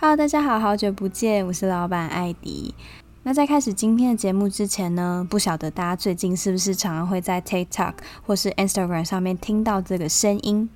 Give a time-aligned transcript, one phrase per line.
[0.00, 2.74] Hello，大家好，好久不见，我是老板艾迪。
[3.22, 7.92] 那在开始今天的节目之前呢，不晓得大家最近是不是常常会在 TikTok
[8.26, 10.70] 或是 Instagram 上面听到这个声音？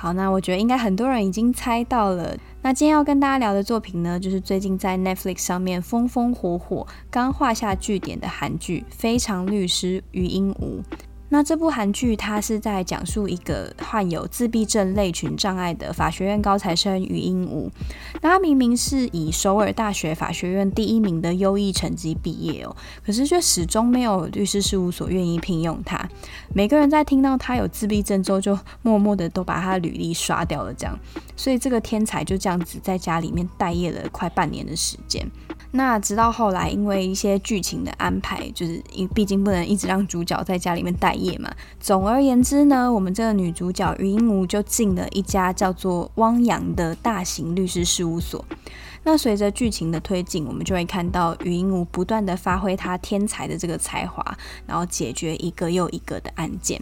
[0.00, 2.34] 好，那我觉得应该很多人已经猜到了。
[2.62, 10.58] 那今天要跟大家聊的作品呢，就是最近在 Netflix 上面风风火火、刚画下句点的韩剧《非常律师禹英禑》。
[11.32, 17.70] 那这部韩剧，它是在讲述一个患有自闭症类群障碍的法学院高材生禹英武。
[18.20, 26.04] 那他明明是以首尔大学法学院第一名的优异成绩毕业哦，可是却始终没有律师事务所愿意聘用他。
[26.52, 30.74] 每个人在听到他有自闭症之后，就默默的都把他履历刷掉了。
[30.74, 30.98] 这样，
[31.36, 35.24] 所以这个天才就这样子在家里面待业了快半年的时间。
[35.72, 41.50] 那直到后来，因为一些剧情的安排，就是因毕竟不能一直让主角在家里面待业嘛。
[41.78, 48.44] 总而言之呢，我们这个女主角余英武就进了一家叫做汪洋的大型律师事务所。
[49.02, 54.22] 那随着剧情的推进，我们就会看到余英武不断的发挥他天才的这个才华，
[54.66, 56.80] 然后解决一个又一个的案件。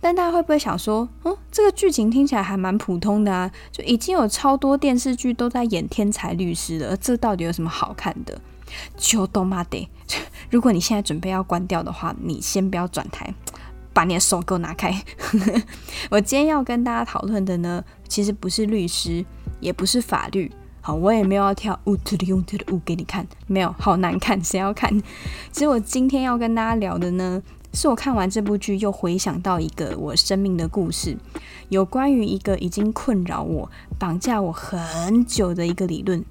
[0.00, 8.40] 但大家会不会想说，嗯，这个剧情听起来还蛮普通的啊，就已经有超多电视剧都在演天才律师了，这到底有什么好看的？
[8.96, 9.88] 就都妈的！
[10.50, 13.34] 如果你现在准备要关掉的话，你先不要转台，
[13.92, 15.02] 把你的手给我拿开。
[16.10, 19.24] 我今天要跟大家讨论的呢，其实不是律师，
[19.60, 20.50] 也不是法律，
[20.80, 25.02] 好，我也没有要跳舞 to the 的舞给你看，没有，好难看，谁要看？
[25.50, 27.42] 其实我今天要跟大家聊的呢。
[27.74, 31.14] 是我看完这部剧，又回想到一个我生命的故事，
[31.68, 36.24] 有关于一个已经困扰我、绑架我很久的一个理论，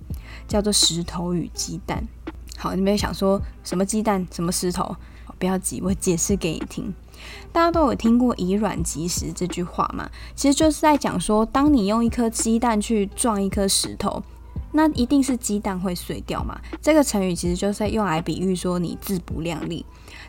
[0.47, 2.07] 叫做石头与鸡蛋。
[2.57, 4.95] 好，你没有想说什么鸡蛋，什么石头？
[5.37, 6.93] 不要急，我解释给你听。
[7.51, 10.09] 大家都有听过“以卵击石”这句话嘛？
[10.35, 14.23] 其实就是在讲说，当你用一颗鸡蛋去撞一颗石头，
[14.71, 16.59] 那一定是鸡蛋会碎掉嘛。
[16.81, 19.85] 这个成语其实就是在用来比喻说你自不量力。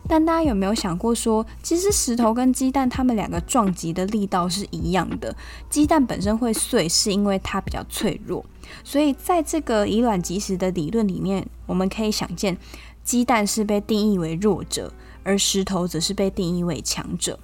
[0.08, 5.34] 但大家有没有想过说，其实石头跟鸡蛋它们两个撞击的力道是一样的。
[5.68, 8.44] 鸡蛋本身会碎，是因为它比较脆弱。
[8.82, 12.56] 所以在这个以卵击石的理论里面，我们可以想见，
[13.04, 17.38] 鸡蛋是被定义为弱者，而石头则是被定义为强者。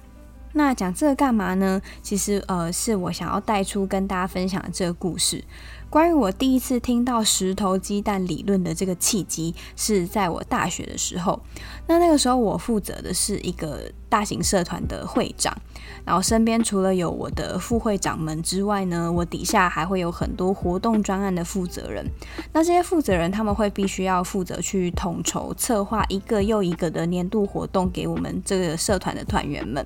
[0.55, 1.81] 那讲这个干嘛呢？
[2.03, 5.43] 其实呃，是我想要带出跟大家分享的这个故事。
[5.93, 11.39] 关于我第一次听到石头鸡蛋理论的这个契机，是在我大学的时候。
[11.85, 15.55] 那那个时候，我负责的是一个大型社团的会长，
[16.03, 22.03] 然后身边除了有我的副会长们之外呢，我底下还会有很多活动专案的负责人。
[22.53, 29.85] 那这些负责人他们会必须要负责去统筹策划一个又一个的年度活动给我们这个社团的团员们。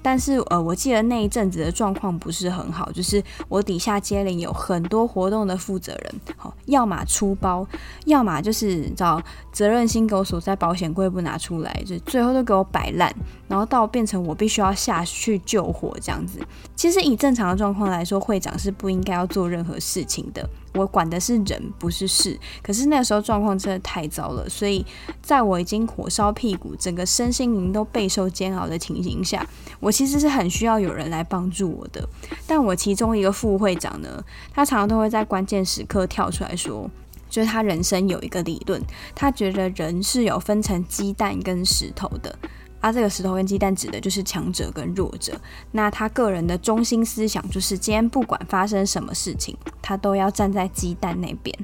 [0.00, 7.66] 但是呃，我记得那一阵子的状况不是很好，就是我底下接领有很多活动的负责人，好，要么出包，
[8.06, 9.20] 要么就是找
[9.52, 13.14] 责任心给我锁在保险柜不拿出来，就最后都给我摆烂，
[13.48, 16.38] 然后到变成我必须要下去救火这样子。
[16.76, 20.48] 其实以正常的状况来说，会长是不应该要做任何事情的。
[20.74, 22.38] 我管的是人，不是事。
[22.62, 24.84] 可是那个时候状况真的太糟了，所以
[25.20, 29.44] 在我已经火烧屁股，整个身心灵都备受煎熬的情形下，
[29.80, 32.06] 我其实是很需要有人来帮助我的。
[32.46, 34.22] 但我其中一个副会长呢，
[34.52, 36.88] 他常常都会在关键时刻跳出来说，
[37.28, 38.80] 就是他人生有一个理论，
[39.16, 42.38] 他觉得人是有分成鸡蛋跟石头的。
[42.80, 45.38] 啊，这个石头跟鸡蛋指的就是强者跟弱者。
[45.72, 51.56] 那他个人的中心思想就是，今天不管发生什么事情，他都要站在鸡蛋那边。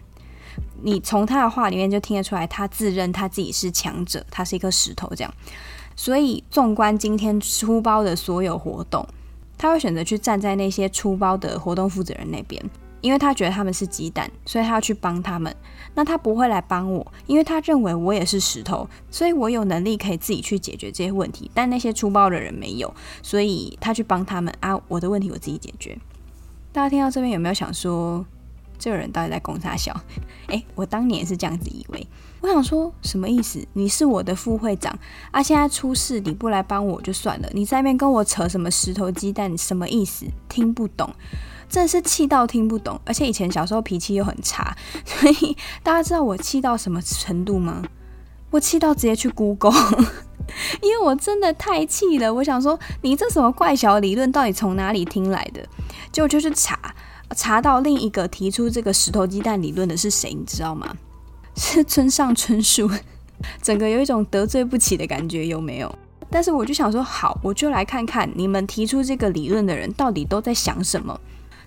[0.82, 5.34] 你从他的话里面就听得出来，他自认他自己是强者，他是一颗石头这样。
[5.96, 9.06] 所以，纵观今天出包的所有活动，
[9.56, 12.60] 他会选择去站在那些出包的活动负责人那边。
[13.04, 15.54] 因为他觉得他们是鸡蛋，所以他要去帮他们。
[15.94, 21.50] 那他不会来帮我，因为他认为我也是石头，所以我有能力可以自己去解决这些问题。
[21.52, 22.92] 但那些粗暴的人没有，
[23.22, 24.80] 所以他去帮他们啊。
[24.88, 25.98] 我的问题我自己解决。
[26.72, 28.24] 大家听到这边有没有想说，
[28.78, 29.94] 这个人到底在攻啥笑？
[30.48, 32.06] 诶，我当年也是这样子以为。
[32.40, 33.62] 我想说什么意思？
[33.74, 34.98] 你是我的副会长
[35.30, 39.56] 啊，现在出事你不来帮我就算了，你在那边跟我扯什么石头鸡蛋？
[39.58, 40.24] 什么意思？
[40.48, 41.14] 听不懂。
[41.74, 47.82] 真的是气到听不懂，而且以前小时候脾气又很差，所以大家知道我气到什么程度吗？
[48.52, 49.74] 我气到直接去 Google，
[50.80, 52.32] 因为我真的太气了。
[52.32, 55.66] 我想说，你这什么怪小理论到底从哪里听来的？
[56.12, 56.78] 结果就去查，
[57.34, 60.94] 查到另一个提出这个石头鸡蛋理论的是谁，你知道吗？
[61.58, 62.88] 是村上春树，
[63.60, 65.92] 整个有一种得罪不起的感觉，有没有？
[66.30, 71.20] 但是我就想说，好，我就来看看你们提出这个理论的人到底都在想什么。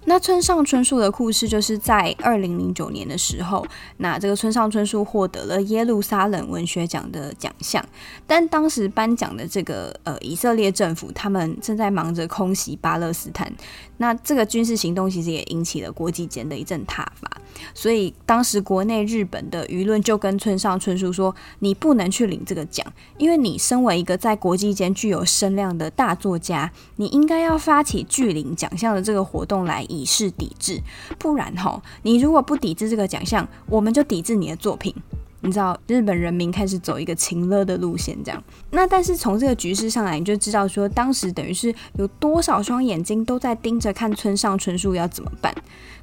[0.09, 3.65] 那村上春树的故事就是在二零零九年的时候，
[3.97, 7.85] 那这个村上春树获得了耶路撒冷文学奖的奖项，
[8.25, 13.53] 但当时颁奖的这个呃以色列政府，他们正在忙着空袭巴勒斯坦。
[13.97, 17.29] 那这个军事行动其实也引起了国际间的一阵挞伐，
[17.73, 22.85] 所以当时国内日本的舆论就跟村上春树说：“你不能去领这个奖，
[23.17, 30.81] 因为你身为一个在国际间具有声量的大作家，你应该要发起拒领奖项的这个活动来以示抵制，
[31.17, 34.93] 不然吼，你如果不抵制这个奖项，我们就抵制你的作品。”
[35.41, 38.43] 你知道日本人民开始走一个情勒的路线，这样。
[38.71, 45.53] 那但是从这个局势上来，你就知道说，当时等于是有多少双眼睛都在盯着看村上春树要怎么办。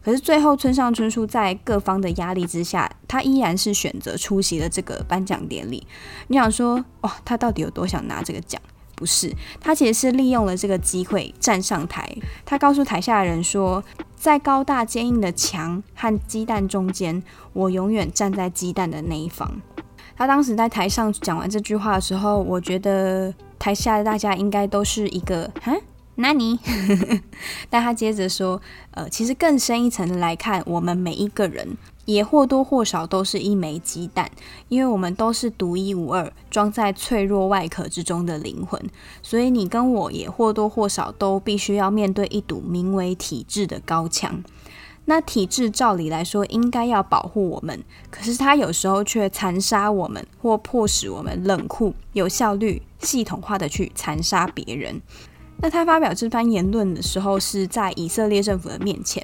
[0.04, 5.84] 可是最后村上春树在各方的压力之下，他依然是选择出席了这个颁奖典礼。
[6.28, 8.62] 你想说，哇，他到底有多想拿这个奖？
[8.94, 12.08] 不是，他其实是利用了这个机会站上台，
[12.44, 13.82] 他告诉台下的人说。
[14.16, 19.60] 在高大坚硬的墙和鸡蛋中间，我永远站在鸡蛋的那一方。
[20.16, 25.76] 他当时在台上讲完这句话的时候，我觉得台下的大家应该都是一个“哈，
[26.14, 26.58] 那你？”
[27.68, 28.58] 但他接着说
[28.92, 34.30] ：“呃，其实更深一层来看，我们每一个人。”也或多或少都是一枚鸡蛋，
[34.68, 38.80] 因为我们都是独一无二、装在脆弱外壳之中的灵魂，
[39.22, 44.42] 所以你跟我也或多或少都必须要面对一堵名为体制的高墙。
[45.06, 55.02] 那体制照理来说应该要保护我们，可是它有时候却残杀我们，或迫使我们冷酷、有效率、系统化的去残杀别人。
[55.58, 59.22] 那他发表这番言论的时候，是在以色列政府的面前。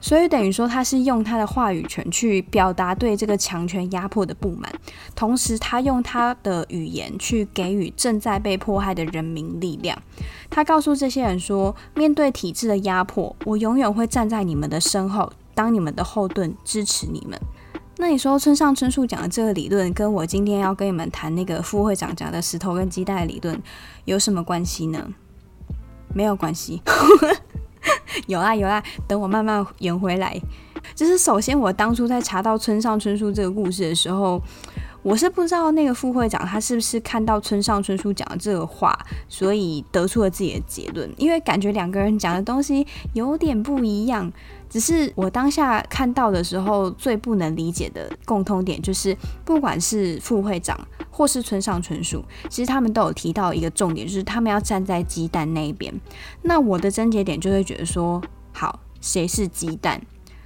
[0.00, 4.72] 所以等于说，他是用他的话语权去表达对这个强权压迫的不满，
[5.14, 10.00] 同时他用他的语言去给予正在被迫害的人民力量。
[10.48, 17.38] 他告诉这些人说，面对体制的压迫，我永远会站在你们的身后，当你们的后盾，支持你们。
[17.96, 23.60] 那你说，村上春树讲的这个理论，跟我今天要跟你们谈那个副会长讲的石头跟鸡蛋理论
[24.04, 25.12] 有什么关系呢？
[26.14, 26.80] 没有关系。
[28.26, 30.40] 有啊有啊，等我慢慢圆回来。
[30.94, 34.40] 就是首先，我当初在查到村上春树这个故事的时候，
[35.02, 41.10] 我是不知道那个副会长他是不是看到村上春树讲的这个话，所以得出了自己的结论。
[41.16, 44.30] 因为感觉两个人讲的东西有点不一样。
[44.68, 50.78] 只是我当下看到的时候，最不能理解的共通点就是，不管是副会长
[51.10, 55.90] 或是村上春树，其实他们都有提到一个重点，就是他们要站在鸡蛋那一边。
[56.42, 58.20] 那我的症结点就会觉得说，
[58.52, 59.98] 好，谁是鸡蛋？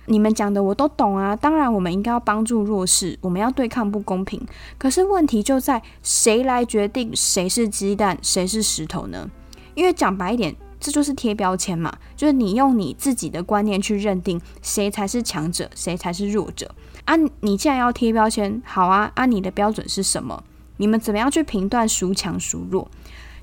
[0.06, 1.34] 你们讲的我都懂啊。
[1.36, 4.40] 当然，我们应该要帮助弱势，我们要对抗不公平。
[4.78, 9.30] 可是问题就在谁来决定谁是鸡蛋，谁是石头呢？
[9.74, 10.54] 因为讲白一点。
[10.84, 17.14] 这就是贴标签嘛，就是你用你自己的观念去认定谁才是强者，谁才是弱者啊！
[17.38, 20.42] 你既然要贴标签，好啊，啊，你的标准是什么？
[20.78, 22.90] 你们怎么样去评断孰强孰弱？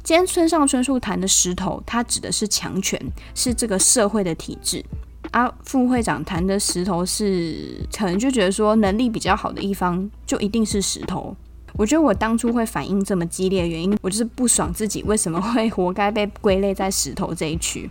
[0.04, 3.02] 今天村上春树谈的石头，它指的是强权，
[3.34, 4.84] 是这个社会的体制
[5.32, 5.52] 啊。
[5.64, 11.36] 副会长谈的石头是，可能就觉得说能力比较好的一方就一定是石头。
[11.74, 17.90] 我觉得我当初会反应这么激烈的原因，我就是不爽自己为什么会 活该被归类在石头这一区。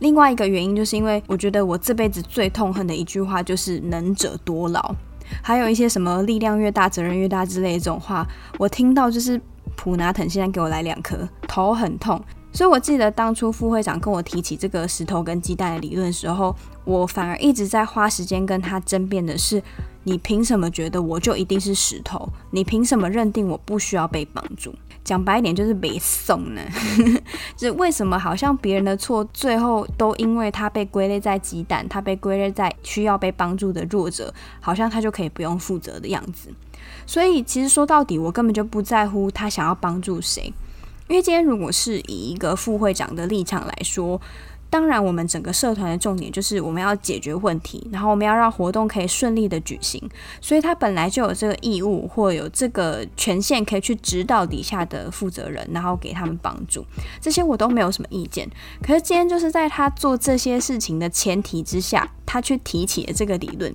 [0.00, 4.94] 另外一个原因就是因为我觉得我这辈子最痛恨的一句话就是“能者多劳”，
[5.42, 8.26] 还有一些什么“力量越大，责任越大”之类这种话，
[8.58, 9.40] 我听到就是
[9.76, 11.16] 普拿藤，现在给我来两颗，
[11.46, 12.20] 头很痛。
[12.52, 16.54] 所以我记得当初副会长跟我提起这个石头跟鸡蛋的理论的时候，
[16.84, 19.62] 我反而一直在花时间跟他争辩的是：
[20.04, 22.28] 你凭什么觉得我就一定是石头？
[22.50, 24.74] 你凭什么认定我不需要被帮助？
[25.02, 26.60] 讲白一点就是没送呢。
[27.56, 36.52] 就为什么好像别人的错，最后都因为他被归类在鸡蛋，他被归类在需要被帮助的弱者，好像他就可以不用负责的样子。
[37.06, 40.52] 所以其实说到底，我根本就不在乎他想要帮助谁。
[41.10, 44.20] 因为今天如果是以一个副会长的立场来说，
[44.70, 50.00] 当然我们整个社团的重点就是我们要解决问题，然后我们要让活动可以顺利的举行，
[50.40, 56.86] 所以他本来就有这个义务或有这个权限可以去指导底下的负责人，然后给他们帮助，
[57.20, 58.48] 这些我都没有什么意见。
[58.80, 63.74] 可是今天就是在他做这些事情的前提之下，他去提起了这个理论。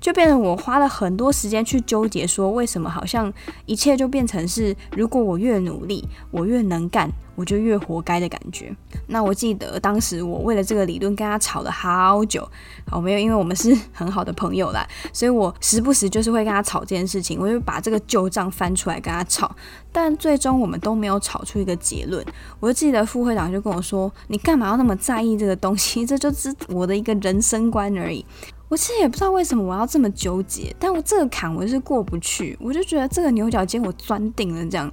[0.00, 3.32] 就变成我花了很多时间去纠结，说为什么好像
[3.66, 8.74] 一切就变成是，如果我越努力，我越能干，我就越活该的感觉。
[9.08, 12.48] 那我记得当时我为了这个理论跟他吵了好久，
[12.90, 19.54] 好没有，因为我们是 很好的朋友啦，所以我时不时就是会跟他吵这件事情，我就把这个旧账翻出来跟他吵，
[19.92, 22.24] 但最终我们都没有吵出一个结论。
[22.60, 26.04] 我就记得副会长就跟我说：“你干嘛要那么在意这个东西？
[26.04, 28.24] 这就是我的一个人生观而已。”
[28.68, 34.90] 我其实也不知道为什么我要这么纠结，但我这个坎我是过不去，我就觉得这个牛角尖我钻定了，这样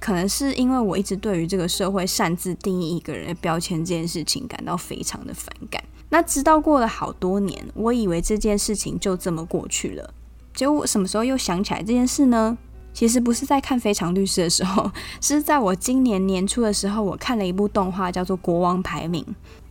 [0.00, 5.82] 可能是因为我一直对于这个社会擅自定义一个人的标签这件事情感到非常的反感。
[6.08, 10.14] 那直到过了好多年，我以为这件事情就这么过去了，
[10.54, 12.56] 结果我什么时候又想起来这件事呢？
[12.92, 14.88] 其实不是在看《非常律师》的时候，
[15.20, 19.20] 是在我今年年初的时候，我看了一部动画叫做《国王排名》。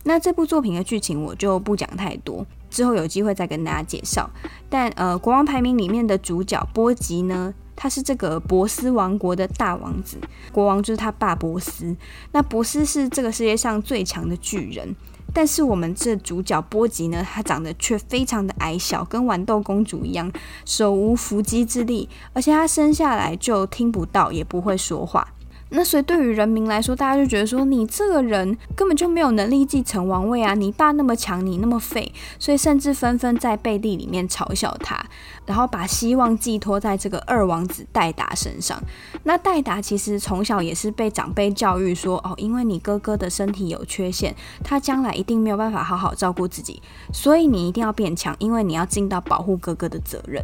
[0.02, 2.44] 那这部作品的剧情我就不讲太多。
[2.74, 4.28] 之后有机会再跟大家介绍，
[4.68, 10.18] 但呃，国王排名里面的主角波吉呢，他是这个波斯王国的大王子，
[10.50, 11.94] 国王就是他爸波斯。
[12.32, 14.96] 那波斯是这个世界上最强的巨人，
[15.32, 20.32] 但是我们这主角波吉呢，他长得却非常的矮小，跟豌豆公主一样，
[20.64, 25.28] 手无缚鸡之力，而且他生下来就听不到，也不会说话。
[25.76, 30.54] 那所以对于人民来说，大家就觉得说你这个人根本就没有能力继承王位啊！
[30.54, 35.04] 你爸那么强，你那么废，所以甚至纷纷在背地里面嘲笑他，
[35.46, 38.80] 然后把希望寄托在这个二王子戴达身上。
[39.24, 46.80] 那戴达其实从小也是被长辈教育说，哦，因为你哥哥的身体有缺陷，他将来一定没有办法好好照顾自己，
[47.12, 50.40] 所以你一定要变强，因为你要尽到保护哥哥的责任。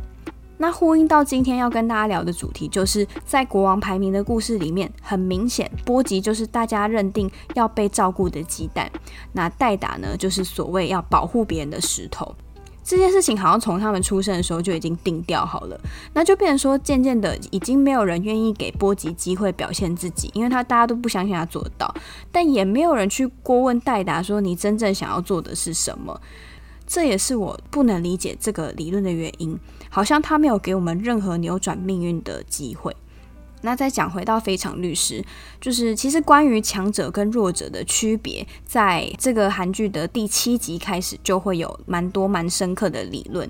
[0.60, 8.92] 那呼应到今天要跟大家聊的主题，就是在国王排名的故事里面，很明显波吉就是大家认定要被照顾的鸡蛋，
[9.32, 12.36] 那戴达呢，就是所谓要保护别人的石头。
[12.84, 15.80] 这件事情好像从他们出生的时候就已经定调好了，
[16.12, 21.94] 那就变成说，渐渐的已经没有人愿意给波吉机会表现自己，因为他大家都不相信他做得到，
[22.30, 26.20] 但也没有人去过问戴达说，你真正想要做的是什么。
[26.86, 29.56] 这也是我不能理解这个理论的原因，
[29.90, 32.96] 好像他没有给我们任何扭转命运的机会。
[33.62, 35.22] 那再讲回到非常律师，
[35.60, 43.46] 就是其实关于强者跟弱者的区别，在这个韩剧的第七集开始就会有蛮多蛮深刻的理论。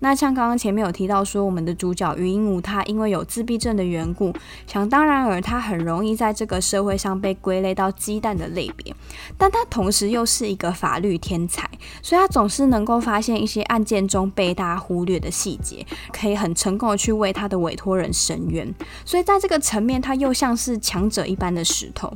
[0.00, 4.32] 那像刚刚前面有提到说，我们的主角于英禑他因为有自闭症的缘故，
[4.66, 8.94] 想当然尔他很容易在这个社会上被归类到鸡蛋的类别，
[9.38, 11.68] 但他同时又是一个法律天才，
[12.02, 22.12] 所以他总是能够发现一些案件中被大家忽略的细节，可以很成功的去为他的委托人伸冤，所以在这个层面他又像是强者一般的石头。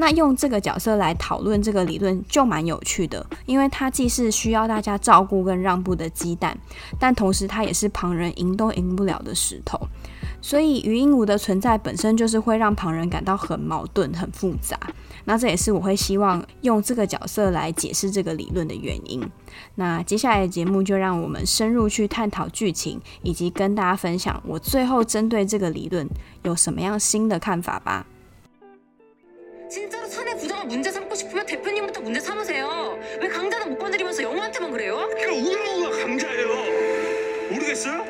[0.00, 6.56] 那用这个角色来讨论这个理论就蛮有趣的，因为它既是需要大家照顾跟让步的鸡蛋，
[7.00, 9.76] 但同时它也是旁人赢都赢不了的石头。
[10.40, 14.78] 所以禹英禑的存在本身就是会让旁人感到很矛盾、很复杂。
[15.24, 19.20] 那这也是我会希望用这个角色来解释这个理论的原因。
[19.74, 26.08] 那接下来的节目就让我们深入去探讨剧情，以及跟大家分享我最后针对这个理论
[26.44, 28.06] 有什么样新的看法吧。
[30.68, 33.00] 문제 삼고 싶으면 대표님부터 문제 삼으세요.
[33.20, 35.08] 왜 강자는 못 건드리면서 영호한테만 그래요?
[35.16, 36.48] 그러니까 우영우가 강자예요.
[37.50, 38.04] 모르겠어요?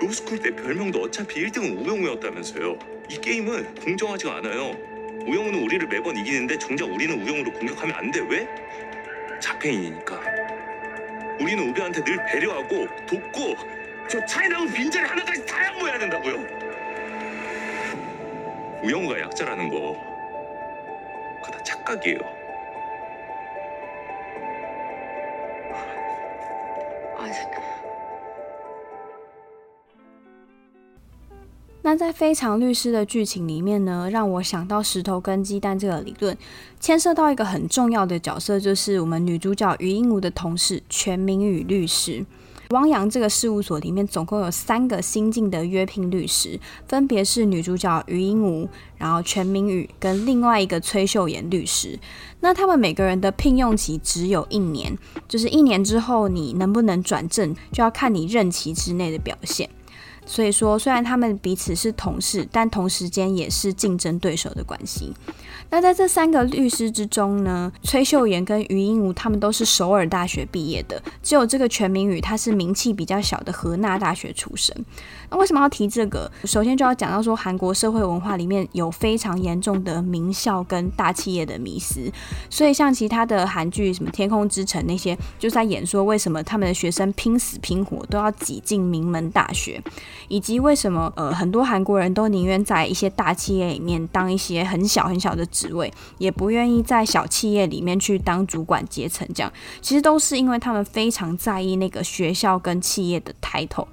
[0.00, 2.78] 로스쿨 때 별명도 어차피 1등은 우영우였다면서요.
[3.10, 4.70] 이 게임은 공정하지가 않아요.
[5.26, 8.20] 우영우는 우리를 매번 이기는데 정작 우리는 우영우를 공격하면 안 돼.
[8.20, 8.48] 왜?
[9.40, 10.22] 자폐인이니까.
[11.40, 13.56] 우리는 우배한테 늘 배려하고 돕고
[14.08, 16.46] 저 차에 나온 빈자리 하나까지 다 양보해야 된다고요.
[18.84, 20.07] 우영우가 약자라는 거
[21.47, 22.19] 그거 다 착각이에요.
[27.17, 27.29] 아,
[31.85, 36.37] 那在《非常律师》的剧情里面呢，让我想到石头跟鸡蛋这个理论，
[36.79, 42.25] 牵涉到一个很重要的角色，就是我们女主角禹英禑的同事全民宇律师。
[42.70, 51.98] 汪洋这个事务所里面总共有三个新进的约聘律师，分别是女主角余英禑，然后全民宇跟另外一个崔秀妍律师。
[52.40, 54.96] 那他们每个人的聘用期只有一年，
[55.26, 59.70] 就是一年之后你能不能转正，就要看你任期之内的表现。
[60.26, 65.14] 所以说，虽然他们彼此是同事，但同时间也是竞争对手的关系。
[65.70, 74.74] 那在这三个律师之中呢，崔秀妍跟于英武他们都是首尔大学毕业的，只有这个全民宇他是名气比较小的河纳大学出身。
[75.30, 76.30] 那为什么要提这个？
[76.44, 82.10] 首先就要讲到说，韩国社会文化里面有非常严重的名校跟大企业的迷思，
[82.48, 89.82] 所以像其他的韩剧什么《天空之城》那些，就在演说为什么他们的学生拼死拼活都要挤进名门大学，
[90.28, 95.46] 以及为什么呃很多韩国人都宁愿在一些大企业里面当一些很小很小的。
[95.58, 103.88] 职位也不愿意在小企业里面去当主管阶层，这样其实都是因为他们非常在意那个学校跟企业的 title。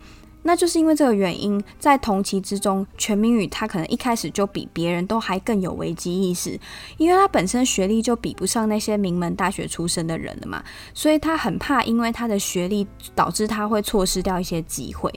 [0.48, 6.60] 那就是因为这个原因，在同期之中，全民宇他可能一开始就比别人都还更有危机意识，
[6.98, 15.12] 因为他本身学历就比不上那些名门大学出身的人了嘛，所以他很怕因为他的学历导致他会错失掉一些机会。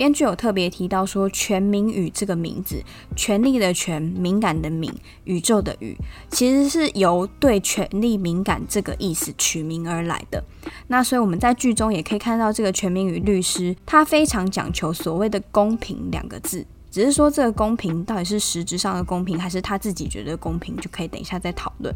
[0.00, 2.82] 编剧有特别提到说，全民宇这个名字，
[3.14, 4.90] 权力的权，敏感的敏，
[5.24, 5.94] 宇宙的宇，
[6.30, 10.42] 其实是由对权力敏感这个意思取名而来的。
[10.86, 16.64] 那所以我们在剧中也可以看到，这个全民宇律师，他非常讲求所谓的公平两个字。
[16.90, 21.94] 只是说这个公平到底是实质上的公平，还是他自己觉得公平，就可以等一下再讨论。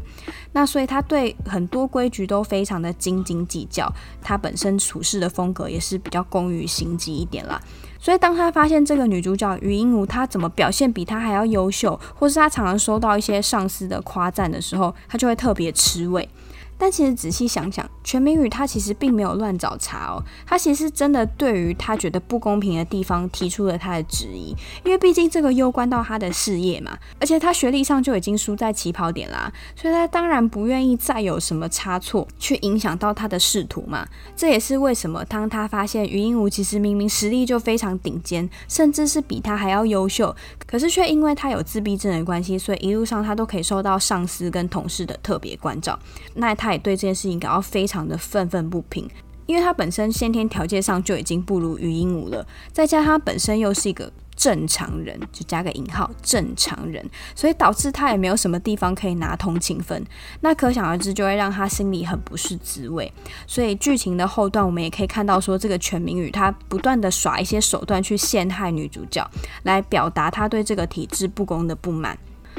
[0.53, 7.61] 那所以他对很多规矩都非常的斤斤计较，他本身处事的风格也是比较攻于心计一点啦。
[8.05, 16.29] 所以当他发现这个女主角于英武她怎么表现比他还要优秀，或是她常常收到一些上司的夸赞的时候，他就会特别吃味。
[16.77, 34.05] 但其实仔细想想，全明宇他其实并没有乱找茬哦，他其实真的对于他觉得不公平的地方提出了他的质疑，因为毕竟这个攸关到他的事业嘛，而且他学历上就已经输在起跑点啦，所以他当然不愿意再有什么差错去影响到他的仕途嘛。
[34.35, 40.35] 这也是为什么当他发现禹英武其实明明实力就非常顶尖，甚至是比他还要优秀，
[40.67, 45.97] 可是却因为他有自闭症的关系，所以一路上他都可以受到上司跟同事的特别关照。
[46.33, 46.64] 那他。
[46.65, 49.07] 他也对这件事情感到非常的愤愤不平，
[49.45, 60.03] 因为他本身先天条件上就已经不如禹英禑了，再加上他本身又是一个正常人，就加个引号正常人，所以导致他也没有什么地方可以拿同情分，
[60.41, 63.13] 那可想而知就会让他心里很不是滋味。
[63.45, 69.29] 所以剧情的后段我们也可以看到说，这个全民宇他不断的耍一些手段去陷害女主角，
[69.63, 72.17] 来表达他对这个体制不公的不满。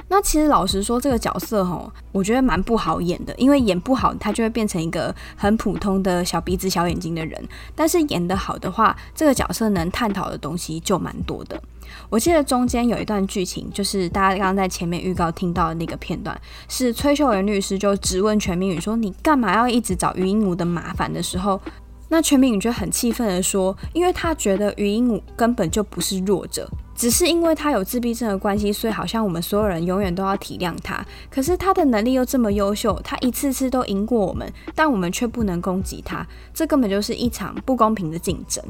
[0.09, 7.43] 那其实老实说，这个角色吼，我觉得蛮不好演的，因为演不好，他就会变成一个很普通的小鼻子小眼睛的人。
[7.75, 11.61] 但是演得好的话，这个角色能探讨的东西就蛮多的。
[12.09, 21.61] 我记得中间有一段剧情，就是大家刚刚在前面预告听到的那个片段，是崔秀妍律师就质问全明宇说：“你干嘛要一直找余英武的麻烦的时候？”
[22.09, 31.05] 那全明宇就很气愤地说：“因为他觉得余英武根本就不是弱者。”只是因为他有自闭症的关系，所以好像我们所有人永远都要体谅他。
[31.31, 38.65] 可是他的能力又这么优秀，他一次次都赢过我们，但我们却不能攻击他，这根本就是一场不公平的竞争。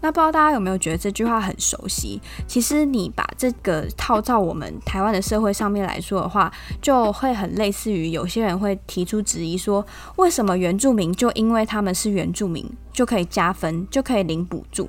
[0.00, 2.20] 那不知道大家有没有觉得这句话很熟悉？
[2.46, 9.84] 其实你把这个套到我们台湾的社会上面来说的话，就会很类似于有些人会提出质疑说，
[10.16, 14.88] 为什么原住民就因为他们是原住民就可以加分，就可以领补助？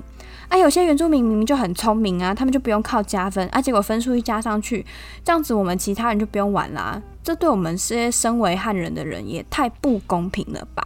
[0.50, 4.86] 啊，有些原住民明明就很聪明啊，他们就不用靠加分啊，结果分数一加上去，
[5.24, 7.02] 这样子我们其他人就不用玩啦。
[7.22, 10.82] 这对我们这些身为汉人的人也太不公平了吧？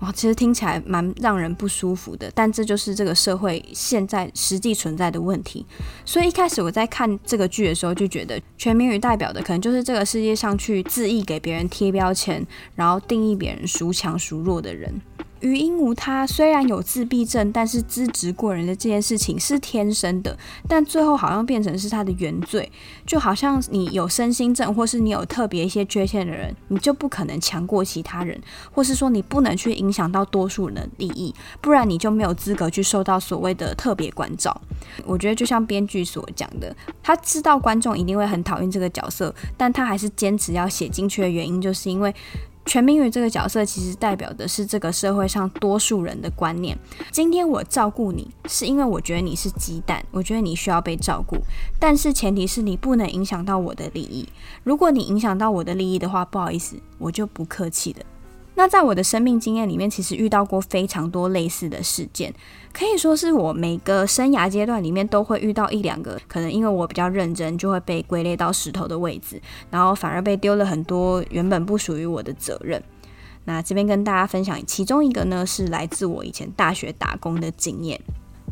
[0.00, 5.64] 哇，其实听起来蛮让人不舒服的，但这就是这个社会现在实际存在的问题。
[6.04, 14.92] 所以一开始我在看这个剧的时候，就觉得全民语代表的可能就是这个世界上去恣意给别人贴标签，然后定义别人孰强孰弱的人。
[15.44, 20.34] 禹英禑他虽然有自闭症，但是资质过人的这件事情是天生的，
[20.66, 22.72] 但最后好像变成是他的原罪，
[23.04, 28.40] 就好像你有身心症，或是你有特别一些缺陷的人，你就不可能强过其他人，
[28.72, 34.58] 或是说你不能去影响到多数人的利益，不然你就没有资格去受到所谓的特别关照。
[35.04, 42.14] 我觉得就像编剧所讲的，他知道观众一定会很讨厌这个角色，但他还是坚持要写进去的原因，就是因为。
[42.66, 46.76] 全民语这个角色其实代表的是这个社会上多数人的观念。
[47.10, 51.36] 今天我照顾你，是因为我觉得你是鸡蛋，我觉得你需要被照顾。
[51.78, 54.28] 但是前提是你不能影响到我的利益。
[54.62, 58.00] 如果你影响到我的利益的话，不好意思，我就不客气了。
[58.56, 62.32] 那在我的生命经验里面，其实遇到过非常多类似的事件，
[62.72, 69.40] 可以说是我每个生涯阶段里面都会遇到一两个，可能因为我比较认真，就会被归类到石头的位置，
[69.70, 72.82] 然后反而被丢了很多原本不属于我的责任。
[73.44, 78.00] 那这边跟大家分享，其中一个呢，是来自我以前大学打工的经验。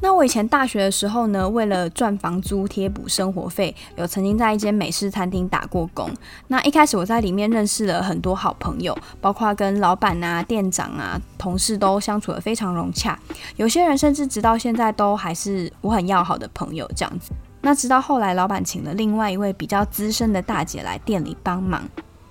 [0.03, 6.11] 那我以前大学的时候呢，为了赚房租贴补生活费，有曾经在一间美式餐厅打过工。
[6.49, 13.17] 那一开始我在里面认识了很多好朋友，包括跟老板啊、店长啊、同事都相处得非常融洽。
[13.55, 17.31] 有些人甚至直到现在都还是我很要好的朋友这样子。
[17.61, 21.81] 那直到后来，老板请了另外一位比较资深的大姐来店里帮忙，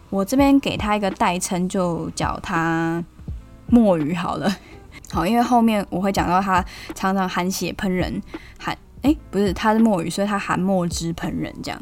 [0.09, 3.01] 我这边给她一个代称，就叫她
[3.67, 4.53] 墨鱼好了。
[5.11, 6.63] 好，因为后面我会讲到他
[6.95, 8.21] 常常含血喷人，
[8.57, 11.81] 含诶，不是他是墨鱼，所以他含墨汁喷人这样。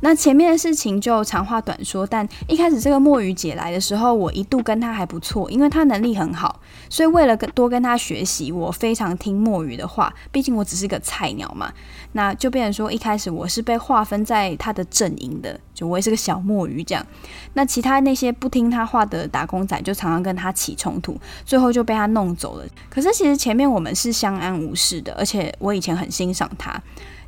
[0.00, 2.06] 那前面的事情就长话短说。
[2.06, 10.12] 但一开始这个墨鱼姐来的时候，我一度跟她还不错，因为她能力很好，所以为了跟多跟她学习，我非常听墨鱼的话。
[10.30, 11.72] 毕竟我只是个菜鸟嘛，
[12.12, 17.06] 那就变成说一开始我是被划分在她的阵营的，就我也是个小墨鱼这样。
[17.54, 22.64] 那其他那些不听她话的打工仔，就常常跟她起冲突，最后就被她弄走了。
[22.88, 26.80] 可是其实前面我们是相安无事的，而且我以前很欣赏她。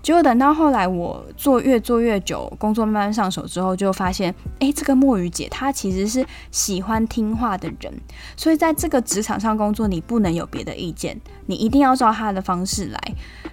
[0.03, 7.93] 结果等到后来，我做越做越久，工作慢慢上手之后，就发现，诶，这个墨鱼姐她其实是喜欢听话的人，
[8.37, 12.99] 所以在这个职场上工作，你不能有别的意见，你一定要照她的方式来。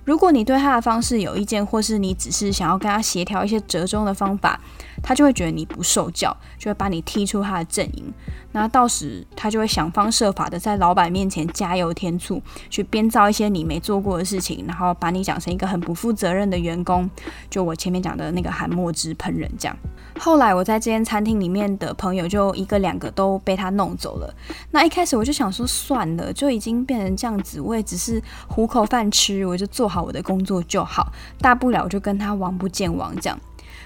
[0.06, 4.60] 如果你对她的方式有意见，或是你只是想要跟她协调一些折中的方法，
[5.02, 8.14] 他就会觉得你不受教，就会把你踢出他的阵营。
[8.52, 17.08] 那到时他就会想方设法的在老板面前加油添醋，去编造一些你没做过的事情，然后把你讲成一个很不负责任的员工。
[17.50, 19.78] 就我前面讲的那个韩墨汁喷人这样。
[20.20, 24.34] 后来我在这间餐厅里面的朋友就一个两个都被他弄走了。
[24.72, 33.40] 那一开始我就想说算了，就已经变成这样子，我也只是糊口饭吃，我就做好我的工作就好，大不了就跟他王不见王这样。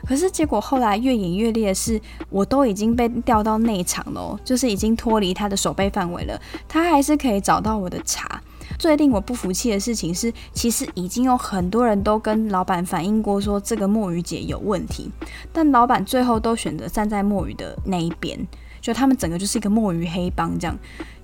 [0.05, 8.41] 可是结果后来越演越烈是，我都已经被调到内场了，就是已经脱离他的守备范围了，他还是可以找到我的茶。
[8.79, 15.11] 最令我不服气的事情是，其实已经有很多人都跟老板反映过，说这个墨鱼姐有问题，
[15.53, 18.39] 但老板最后都选择站在墨鱼的那一边，
[18.79, 20.75] 就他们整个就是一个墨鱼黑帮这样。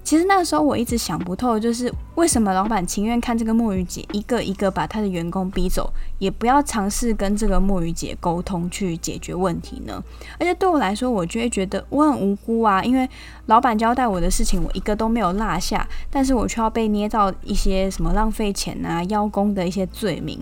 [0.08, 10.02] 其实那个时候我一直想不透，就是为什么老板情愿看这个墨鱼姐一个一个把他的员工逼走，也不要尝试跟这个墨鱼姐沟通去解决问题呢？
[10.40, 13.06] 而且对我来说，我就会觉得我很无辜啊，因为
[13.48, 20.42] 老板交代我的事情，我一个都没有落下，但是我却要被捏造一些什么浪费钱啊、邀功的一些罪名。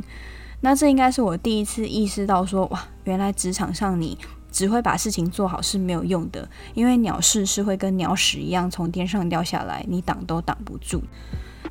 [0.62, 4.16] 那这应该是我第一次意识到说，哇，原来职场上你。
[4.56, 11.04] 只会把事情做好是没有用的，因为鸟事是会跟鸟屎一样从天上掉下来，你挡都挡不住。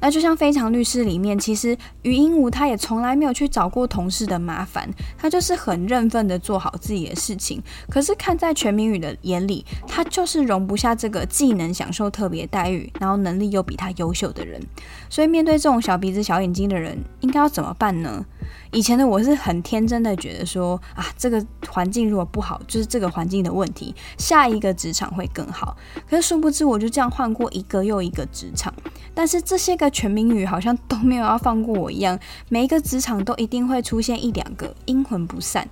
[0.01, 7.63] 那就像《非常律师》里面，其实于英禑他也从来没有去找过同事的麻烦，他就是很认份的做好自己的事情。
[7.89, 14.61] 可是看在全民宇的眼里，他就是容不下这个既能享受特别待遇，然后能力又比他优秀的人。
[15.09, 18.27] 所以面对这种小鼻子小眼睛的人，应该要怎么办呢？
[18.73, 25.77] 以前的我是很天真的觉得说啊，这个环境如果不好，就是这个环境的问题，下一个职场会更好。
[26.09, 28.73] 可是殊不知，我就这样换过一个又一个职场，
[29.15, 35.69] 但是这些个全民语好像都没有要放过我一样，每一个职场都一定会出现一两个阴魂不散，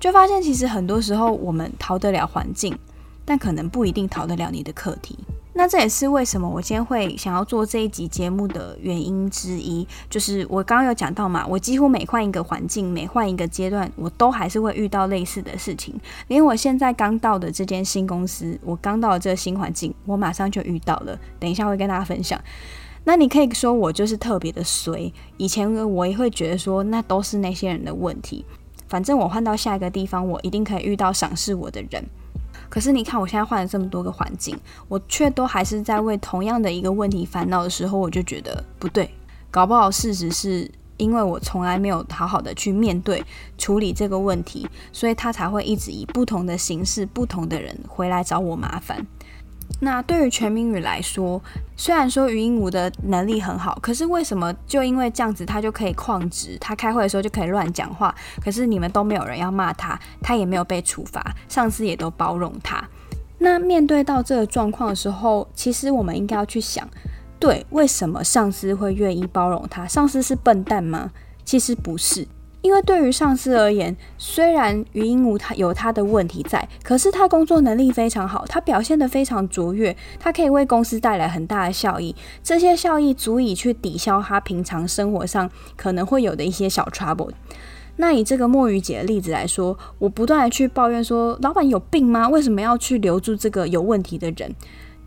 [0.00, 2.78] 就发现其实很多时候我们逃得了环境，
[3.24, 5.18] 但可能不一定逃得了你的课题。
[5.58, 16.00] 那这也是为什么我今天会想要做这一集节目的原因之一，就是我刚刚有讲到嘛，我几乎每换一个环境，每换一个阶段，我都还是会遇到类似的事情。
[16.28, 21.18] 连我现在刚到的这间新公司，我刚到的这个新环境，我马上就遇到了。
[21.40, 22.40] 等一下会跟大家分享。
[23.02, 28.44] 那你可以说我就是特别的衰，以前我也会觉得说那都是那些人的问题，
[28.86, 32.04] 反正我换到下一个地方，我一定可以遇到赏识我的人。
[32.68, 39.10] 可是你看，我现在换了这么多个环境，我却都还是在为同样的一个问题烦恼的时候，我就觉得不对。
[39.50, 43.24] 搞不好事实是因为我从来没有好好的去面对
[43.56, 49.06] 处理这个问题，所以他才会一直以不同的形式、不同的人回来找我麻烦。
[49.80, 51.40] 那对于全民宇来说，
[51.76, 56.58] 虽然说禹英禑的能力很好，可是为什么就因为这样子，他就可以旷职？
[56.60, 62.82] 他开会的时候就可以乱讲话，可是你们都没有人要骂他，他也没有被处罚，上司也都包容他。
[63.38, 66.88] 那面对到这个状况的时候，其实我们应该要去想，
[67.38, 69.86] 对，为什么上司会愿意包容他？
[69.86, 71.12] 上司是笨蛋吗？
[71.44, 72.26] 其实不是。
[72.60, 87.30] 因为对于上司而言，虽然于英禑他有他的问题在，可是他工作能力非常好，他表现得非常卓越，他可以为公司带来很大的效益，这些效益足以去抵消他平常生活上可能会有的一些小 trouble。
[87.96, 92.28] 那以这个墨鱼姐的例子来说，我不断地去抱怨说，老板有病吗？
[92.28, 94.54] 为什么要去留住这个有问题的人？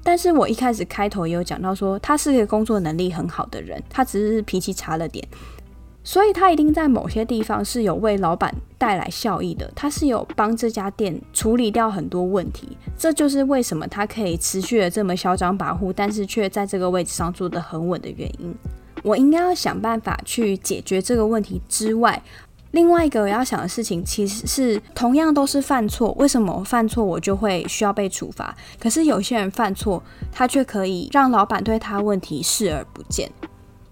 [0.03, 5.25] 但是我一开始开头也有讲到说，他是一个工作能力很好的人，他只是脾气差了点。
[6.03, 18.53] 所以他一定在某些地方是有为老板带来效益的，他是有帮这家店处理掉很多问题，这就是为什么他可以持续的这么嚣张跋扈，但是却在这个位置上坐得很稳的原因。
[19.03, 22.21] 我应该要想办法去解决这个问题之外，
[22.71, 28.55] 另外一个我要想的事情，其实是同样都是犯错，为什么我犯错我就会需要被处罚？
[28.79, 33.31] 可是有些人犯错，他却可以让老板对他问题视而不见。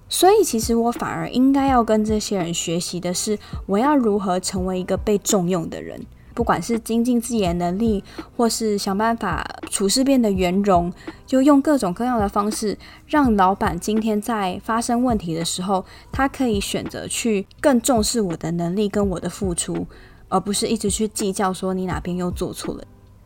[0.09, 6.03] 所以，其实我反而应该要跟这些人学习的是，我要如何成为一个被重用的人。
[6.33, 8.01] 不管是精进自己的能力，
[8.37, 10.91] 或是想办法处事变得圆融，
[11.25, 19.85] 就用各种各样的方式，让老板今天在发生问题的时候，他可以选择去更重视我的能力跟我的付出，
[20.29, 22.83] 而不是一直去计较说你哪边又做错了。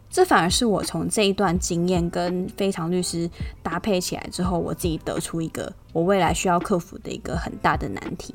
[0.09, 3.29] 这反而是我从这一段经验跟非常律师
[3.61, 8.34] 搭配起来之后，我自己得出一个 我未来需要克服的一个很大的难题。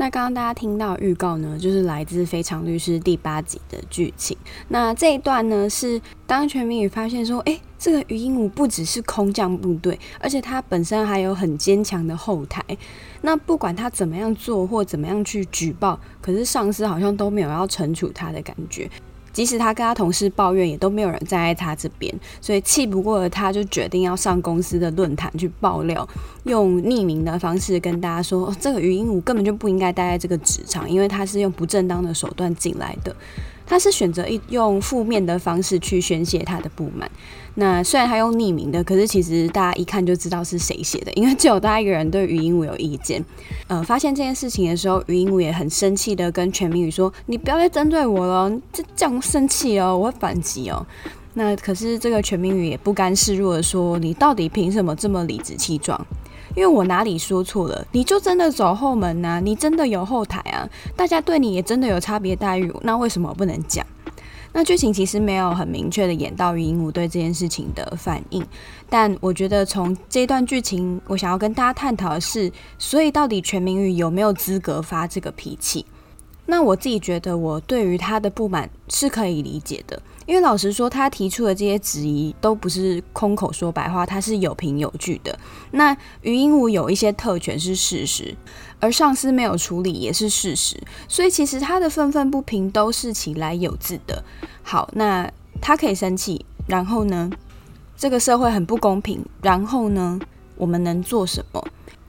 [0.00, 4.34] 那刚刚大家听到预告呢，就是来自《非常律师》第八集的剧情。
[4.68, 12.64] 那这一段呢，是当全民宇发现说，诶，这个余英禑不只是空降部队，而且他本身还有很坚强的后台。
[13.20, 18.90] 那不管他怎么样做或怎么样去举报，可是上司好像都没有要惩处他的感觉。
[19.32, 26.08] 即使他跟他同事抱怨，也都没有人站在他这边，所以气不过的他，就决定要上公司的论坛去爆料，
[26.44, 33.14] 用匿名的方式跟大家说，这个禹英武根本就不应该待在这个职场，因为他是用不正当的手段进来的。
[33.66, 37.08] 他是选择一用负面的方式去宣泄他的不满。
[37.56, 43.22] 那虽然他用匿名的，可是其实大家一看就知道是谁写的，因为只有他一个人对禹英禑有意见。
[43.66, 50.86] 呃，发现这件事情的时候，禹英禑也很生气的跟全民宇说：“你不要再针对我了，这这样生气哦，我会反击哦。”
[51.34, 56.00] 那可是这个全民宇也不甘示弱的说：“你到底凭什么这么理直气壮？”
[56.56, 57.86] 因为我哪里说错了？
[57.92, 60.68] 你就真的走后门呐、你真的有后台啊？
[60.96, 62.72] 大家对你也真的有差别待遇？
[62.82, 63.86] 那为什么不能讲？
[64.52, 68.44] 那剧情其实没有很明确的演到于鹦鹉对这件事情的反应，
[68.88, 75.86] 但我觉得从这段剧情，我想要跟大家探讨的是，所以到底全民宇有没有资格发这个脾气？
[76.46, 80.02] 那我自己觉得，我对于他的不满是可以理解的。
[80.30, 85.36] 因为老实说，他提出的这些质疑都不是空口说白话，他是有凭有据的。
[85.72, 88.36] 那禹英禑有一些特权是事实，
[88.78, 94.22] 而上司没有处理也是事实，所以其实他的愤愤不平都是起来有自的。
[94.62, 95.28] 好，那
[95.60, 97.28] 他可以生气，然后呢，
[97.96, 100.20] 这个社会很不公平，然后呢，
[100.54, 101.60] 我们能做什么？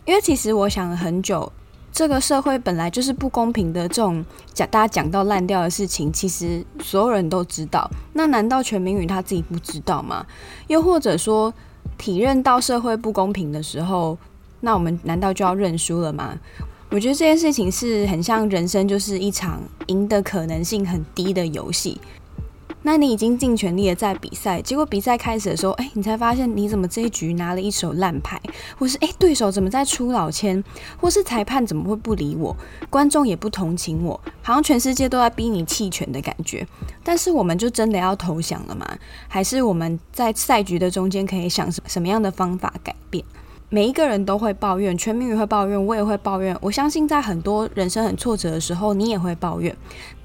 [0.06, 1.52] 因为其实我想了很久。
[1.92, 4.24] 这个社会本来就是不公平的，这种
[4.54, 7.90] 讲大家讲到烂掉的事情，其实所有人都知道。
[8.14, 10.26] 那难道全民宇他自己不知道吗？
[10.68, 11.54] 又或者说，
[11.98, 14.18] 体认到社会不公平的时候，
[14.62, 16.38] 那我们难道就要认输了吗？
[16.90, 22.00] 我觉得这件事情是很像人生，就是一场赢的可能性很低的游戏。
[22.84, 28.42] 那你已经尽全力的在比赛，结果比赛开始的时候，哎，你才发现你怎么这一局拿了一手烂牌，
[28.78, 30.64] 或是哎，对手怎么在出老千，
[31.00, 32.56] 或是裁判怎么会不理我，
[32.90, 36.68] 观众也不同情我，好像全世界都在逼你弃权的感觉。
[37.04, 38.88] 但是我们就真的要投降了吗？
[39.28, 43.24] 还是我们在赛局的中间可以想什什么样的方法改变？
[43.74, 46.54] 每一个人都会抱怨，全民也会抱怨，我也会抱怨。
[46.60, 49.74] 我相信在很多人生很挫折的时候，你也会抱怨。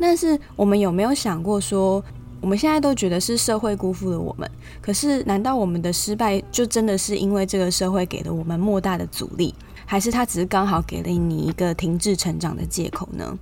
[0.01, 2.03] 但是我们有没有想过说，
[2.47, 4.49] 我们现在都觉得是社会辜负了我们，
[4.81, 9.53] 可是难道我们的失败就真的是因为这个社会给了我们莫大的阻力，
[9.85, 13.37] 还是他只是刚好给了你一个停滞成长的借口呢？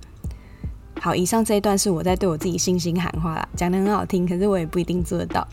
[0.99, 5.47] 好，以上这一段是我在对我自己信心喊话啦，讲得很好听，可是我也不一定做得到。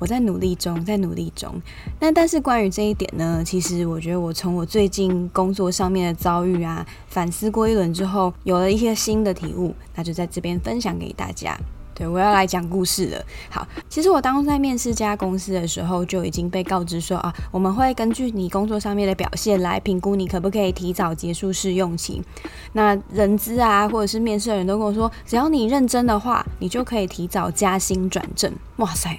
[0.00, 1.54] 我在努力中，在努力中。
[2.00, 11.56] 那但是关于这一点呢，其实我觉得我从我最近工作上面的遭遇啊，反思过一轮之后，有了一些新的体悟，那就在这边分享给大家。
[11.98, 13.24] 对，我要来讲故事了。
[13.48, 22.22] 好，其实我当初在面试这家公司的时候，就已经被告知说啊，我们会根据你工作上面的表现来评估你可不可以提早结束试用期。
[22.74, 28.52] 那人资啊，或者是面试的人都跟我说，只要你认真的话，你就可以提早加薪转正。
[28.76, 29.18] 哇塞！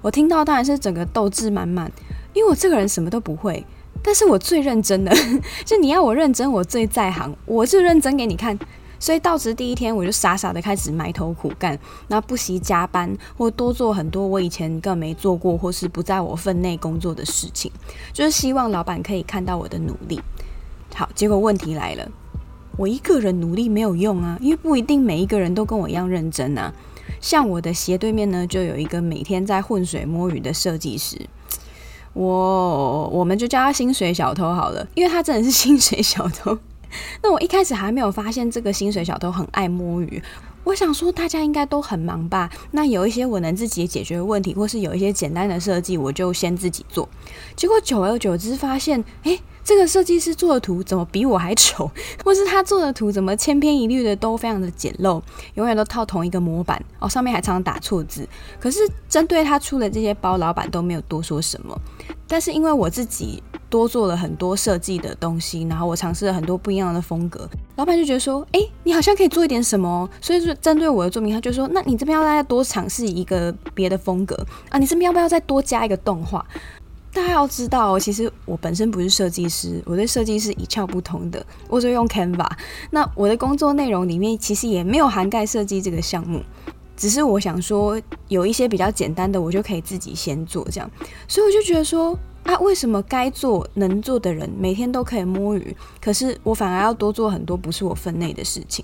[0.00, 1.90] 我听到当然是整个斗志满满，
[2.34, 3.64] 因为我这个人什么都不会，
[4.00, 5.12] 但是我最认真的，
[5.66, 8.56] 就你要我认真，我最在行，我就认真给你看。
[9.02, 17.72] 所以到职第一天，我就傻傻的开始埋头苦干，那不惜加班或多做很多我以前根本没做过或是不在我分内工作的事情，
[18.12, 20.20] 就是希望老板可以看到我的努力。
[20.94, 22.08] 好，结果问题来了，
[22.76, 26.72] 我一个人努力没有用啊，因为不一定每一个人都跟我一样认真啊。
[27.20, 31.20] 像我的斜对面呢，就有一个每天在浑水摸鱼的设计师，
[32.12, 36.56] 我我们就叫他薪水小偷好了，因为他真的是薪水小偷。
[37.22, 40.22] 那我一开始还没有发现这个薪水小偷很爱摸鱼，
[40.64, 47.08] 我想说大家应该都很忙吧，那有一些我能自己解决的问题，或是有一些简单的设计，我就先自己做。
[47.56, 49.40] 结果久而久之发现，诶。
[49.64, 51.90] 这个设计师做的图怎么比我还丑？
[52.24, 55.22] 或是他做的图怎么千篇一律的都非常的简陋，
[55.54, 58.28] 永远都套同一个模板哦，上面还常常打错字。
[58.60, 61.78] 可是针对他出的这些包，老板都没有多说什么。
[62.26, 67.46] 但是因为我自己多做了很多设计的东西，然后我尝试了很多不一样的风格，
[67.76, 70.08] 老板就觉得说，哎，你好像可以做一点什么。
[70.20, 74.34] 所以说针对我的作品，他就说，那你这边要再多尝试一个别的风格
[74.70, 74.78] 啊？
[74.78, 76.44] 你这边要不要再多加一个动画？
[77.12, 81.44] 大家要知道，其实我本身不是设计师，我对设计是一窍不通的。
[81.68, 82.50] 我就用 Canva，
[82.90, 86.42] 那我的工作内容里面其实也没有涵盖设计这个项目，
[86.96, 90.90] 只是我想说有一些比较简单的，我就可以自己先做这样。
[91.28, 98.82] 所以我就觉得说啊，为什么该做能做的人每天都可以摸鱼，可是我反而要多做很多不是我分内的事情？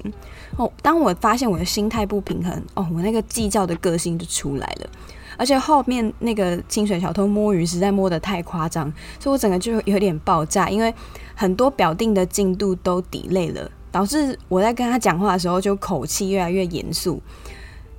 [0.57, 4.91] 哦，当我发现我的心态不平衡，哦，我那个计较的个性就出来了。
[5.38, 10.92] 而且后面那个清水小偷摸鱼实在摸得太夸张，所以我整个就有点爆炸，因为
[11.35, 17.22] 很多表定的进度都 delay 了，导致我在跟他讲话的时候就口气越来越严肃。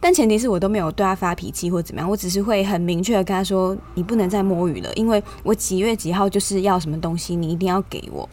[0.02, 8.28] 但前提是我都没有对他发脾气或怎么样，我只是会很明确的跟他说：“你不能再摸鱼了，因为我几月几号就是要什么东西，你一定要给我。”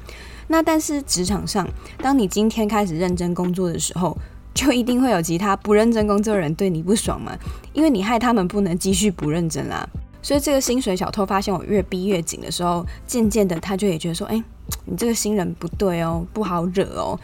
[0.47, 4.17] 那但是职场上，当你今天开始认真工作的时候，
[4.57, 7.37] 就一定会有其他不认真工作的人对你不爽嘛？
[7.75, 9.87] 因为你害他们不能继续不认真啦。
[10.23, 14.43] 所以这个薪水小偷发现我越逼越紧的时候，渐渐的他就也觉得说：“哎，
[14.87, 17.21] 你这个新人不对哦，不好惹哦。”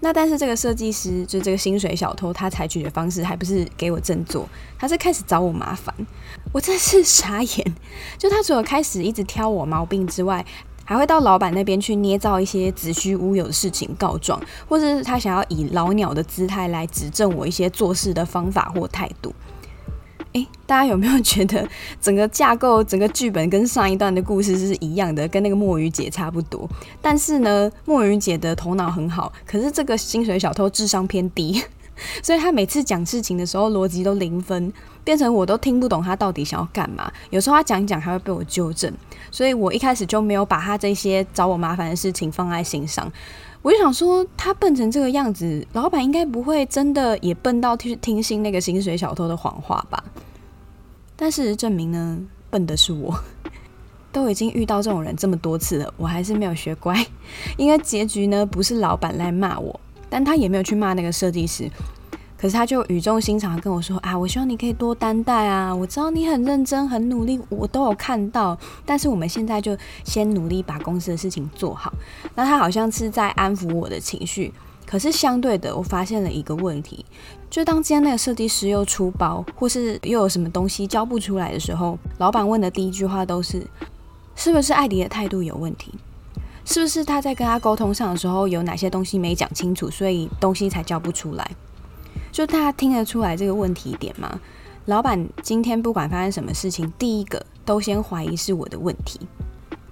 [0.00, 4.48] 那但是这个设计师就这个薪水小偷，他采取的方式还不是给我振作，
[4.78, 5.94] 他是开始找我麻烦。
[6.52, 7.74] 我真是傻眼，
[8.16, 10.44] 就他除了开始一直挑我毛病之外，
[10.84, 19.32] 还会到老板那边去捏造一些子虚乌有的事情告状，或者是他想要以老鸟的姿态来指正我一些做事的方法或态度。
[20.32, 21.68] 诶，大家有没有觉得
[22.00, 26.66] 整个架构、整个剧本跟上一段的故事是一样的，跟那个墨鱼姐差不多？
[27.02, 31.62] 但是呢，墨鱼姐的头脑很好，可是这个薪水小偷智商偏低。
[32.22, 34.72] 所以他每次讲事情的时候逻辑都零分，
[35.04, 37.10] 变成我都听不懂他到底想要干嘛。
[37.30, 38.92] 有时候他讲讲还会被我纠正，
[39.30, 43.10] 所以我一开始就没有把他这些找我麻烦的事情放在心上。
[43.62, 50.02] 我就想说，他笨成这个样子，老板应该不会真的也笨到去听信那个薪水小偷的谎话吧？
[51.14, 52.18] 但事实证明呢，
[52.50, 53.14] 笨的是我。
[54.12, 57.06] 都已经遇到这种人这么多次了，我还是没有学乖。
[57.56, 59.80] 因为结局呢，不是老板来骂我。
[60.10, 61.70] 但他也没有去骂那个设计师，
[62.42, 68.58] 可是他就语重心长的跟我说：“啊，我希望你可以多担待啊，我知道你很认真、很努力，我都有看到。
[68.84, 71.92] 但是我们现在就先努力把公司的事情做好。”
[72.34, 74.52] 那他好像是在安抚我的情绪，
[74.84, 77.06] 可是相对的，我发现了一个问题，
[77.48, 83.64] 就当今天那个设计师又出包，或是又有什么东西交不出来的时候，老板问的第一句话都是
[84.34, 85.94] ：“是不是艾迪的态度有问题？”
[86.66, 91.48] 是不是他在跟他沟通上的时候有哪些东西没讲清楚，所以东西才交不出来？
[92.32, 94.40] 就大家听得出来这个问题点吗？
[94.86, 99.20] 老板今天不管发生什么事情，第一个都先怀疑是我的问题。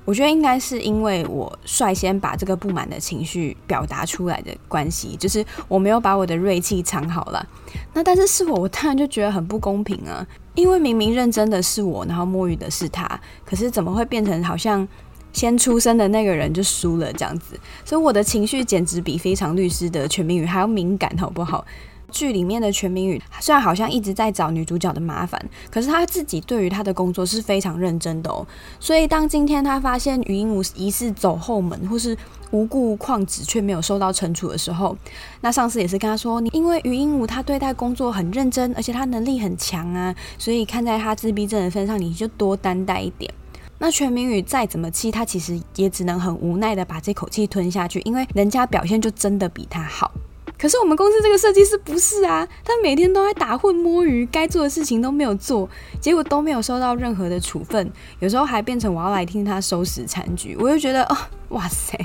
[0.07, 7.47] 我觉得应该是因为我率先把这个不满的情绪表达出来的关系，就是我没有把我的锐气藏好了。
[7.93, 14.89] 那但是是我，我当然就觉得很不公平啊，因为明明认真的是我，然后摸鱼的是他，可是怎么会变成好像
[15.33, 17.61] 先出生的那个人就输了这样子？
[17.85, 21.65] 所以我的情绪简直比非常律师的全民语还要敏感，好不好？
[22.11, 25.41] 剧里面的全民宇虽然好像一直在找女主角的麻烦，
[25.71, 28.47] 可是他自己对于他的工作是非常认真的哦。
[28.79, 32.17] 所以当今天他发现禹英武疑似走后门或是
[32.51, 34.97] 无故旷职却没有受到惩处的时候，
[35.41, 43.33] 那上司也是跟他说：“你因为禹英武他对待工作很认真，而且他能力很强啊，所以看在他自闭症的份上，你就多担待一点。”
[43.79, 50.11] 那全民宇再怎么气，他其实也只能很无奈的把这口气吞下去，因为人家表现就真的比他好。
[50.61, 55.67] 可是我们公司这个设计师不是啊，他每天都在打混摸鱼，该做的事情都没有做，
[55.99, 61.17] 结果都没有受到任何的处分，有时候还变成我要来听他收拾残局，我就觉得哦，
[61.49, 61.99] 哇塞，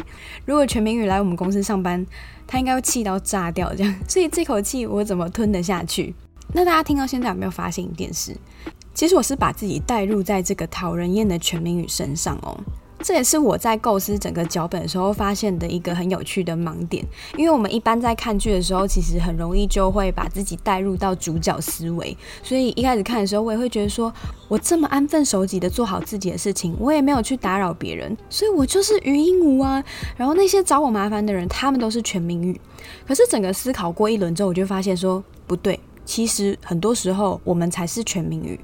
[0.46, 2.06] 如果全明宇来我们公司上班，
[2.48, 6.16] 他应该会气到炸掉这样，所以这口气我怎么吞得下去？
[6.54, 8.34] 那大家听到现在有没有发现一件事？
[8.94, 12.58] 其实我是把自己带入在这个讨人厌的全明宇身上哦。
[13.06, 17.06] 这也是我在构思整个脚本的时候发现的一个很有趣的盲点，
[17.38, 24.12] 因为我们一般在看剧的时候，其实很容易就会把自己带入到主角思维，所以一开始看的时候，我也会觉得说，
[24.48, 29.84] 我这么安分守己的做好自己的事情，我也没有去打扰别人，所以我就是禹英禑啊。
[30.18, 32.60] 然后那些找我麻烦的人，他们都是全民语。
[33.08, 38.60] 可是整个思考过一轮之后，我就发现说，不对，其实很多时候我们才是全民语。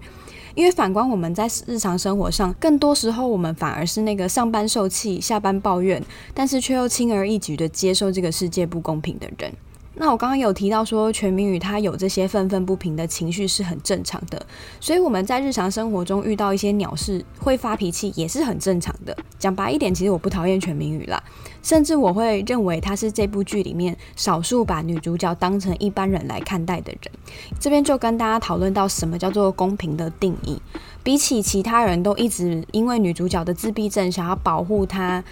[0.55, 9.53] 因为反观我们在日常生活上，更多时候我们反而是那个上班受气、下班抱怨，但是却又轻而易举的接受这个世界不公平的人。
[9.93, 14.43] 那我刚刚有提到说，全民宇他有这些愤愤不平的情绪是很正常的，
[14.79, 19.15] 所以我们在日常生活中遇到一些鸟事会发脾气也是很正常的。
[19.37, 21.21] 讲白一点，其实我不讨厌全民宇啦，
[21.61, 27.11] 甚至我会认为他是这部剧里面少数把女主角当成一般人来看待的人。
[27.59, 30.59] 这边就跟大家讨论到什么叫做公平的定义。
[31.03, 35.23] 比起其他人都一直因为女主角的自闭症想要保护她，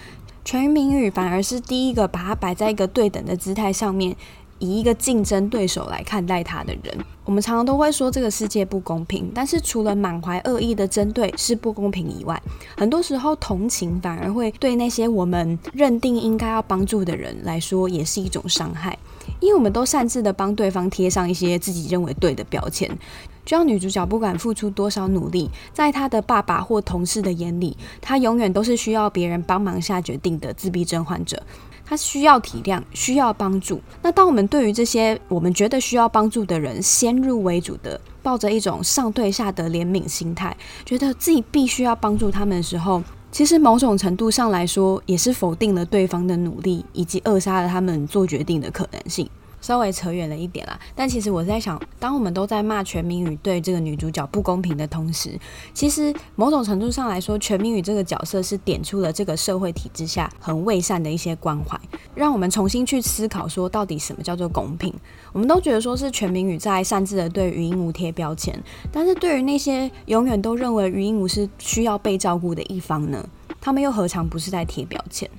[0.43, 4.15] 全民宇反而是第一个把她摆在一个对等的姿态上面。
[4.59, 9.31] 以一个竞争对手来看待他的人，我们常常都会说这个世界不公平。
[9.33, 12.41] 但是除了满怀恶意的针对是不公平以外，
[12.77, 18.97] 很多时候同情反而会对那些我们认定应该要帮助的人来说也是一种伤害，
[19.39, 22.89] 因为我们都擅自的帮对方贴上一些自己认为对的标签。
[23.45, 31.41] 就像女主角不管付出多少努力，在她的爸爸或同事的眼里，她永远都是需要别人帮忙下决定的自闭症患者。
[31.89, 33.81] 他需要体谅，需要帮助。
[34.03, 49.27] 那当我们对于这些我们觉得需要帮助的人，先入为主的抱着一种上对下的怜悯心态，觉得自己必须要帮助他们的时候，其实某种程度上来说，也是否定了对方的努力，以及扼杀了他们做决定的可能性。
[49.61, 55.37] 稍微扯远了一点啦，但其实我在想，当我们都在骂全民宇对这个女主角不公平的同时，
[55.73, 61.79] 其实某种程度上来说，全民宇这个角色是点出了这个社会体制下很伪善的一些关怀，
[62.15, 64.93] 让我们重新去思考说，到底什么叫做公平？
[65.33, 68.57] 我们都觉得说是全民宇在擅自的对禹英禑贴标签，
[68.91, 73.27] 但是对于那些永远都认为禹英禑是需要被照顾的一方呢，
[73.59, 75.29] 他们又何尝不是在贴标签？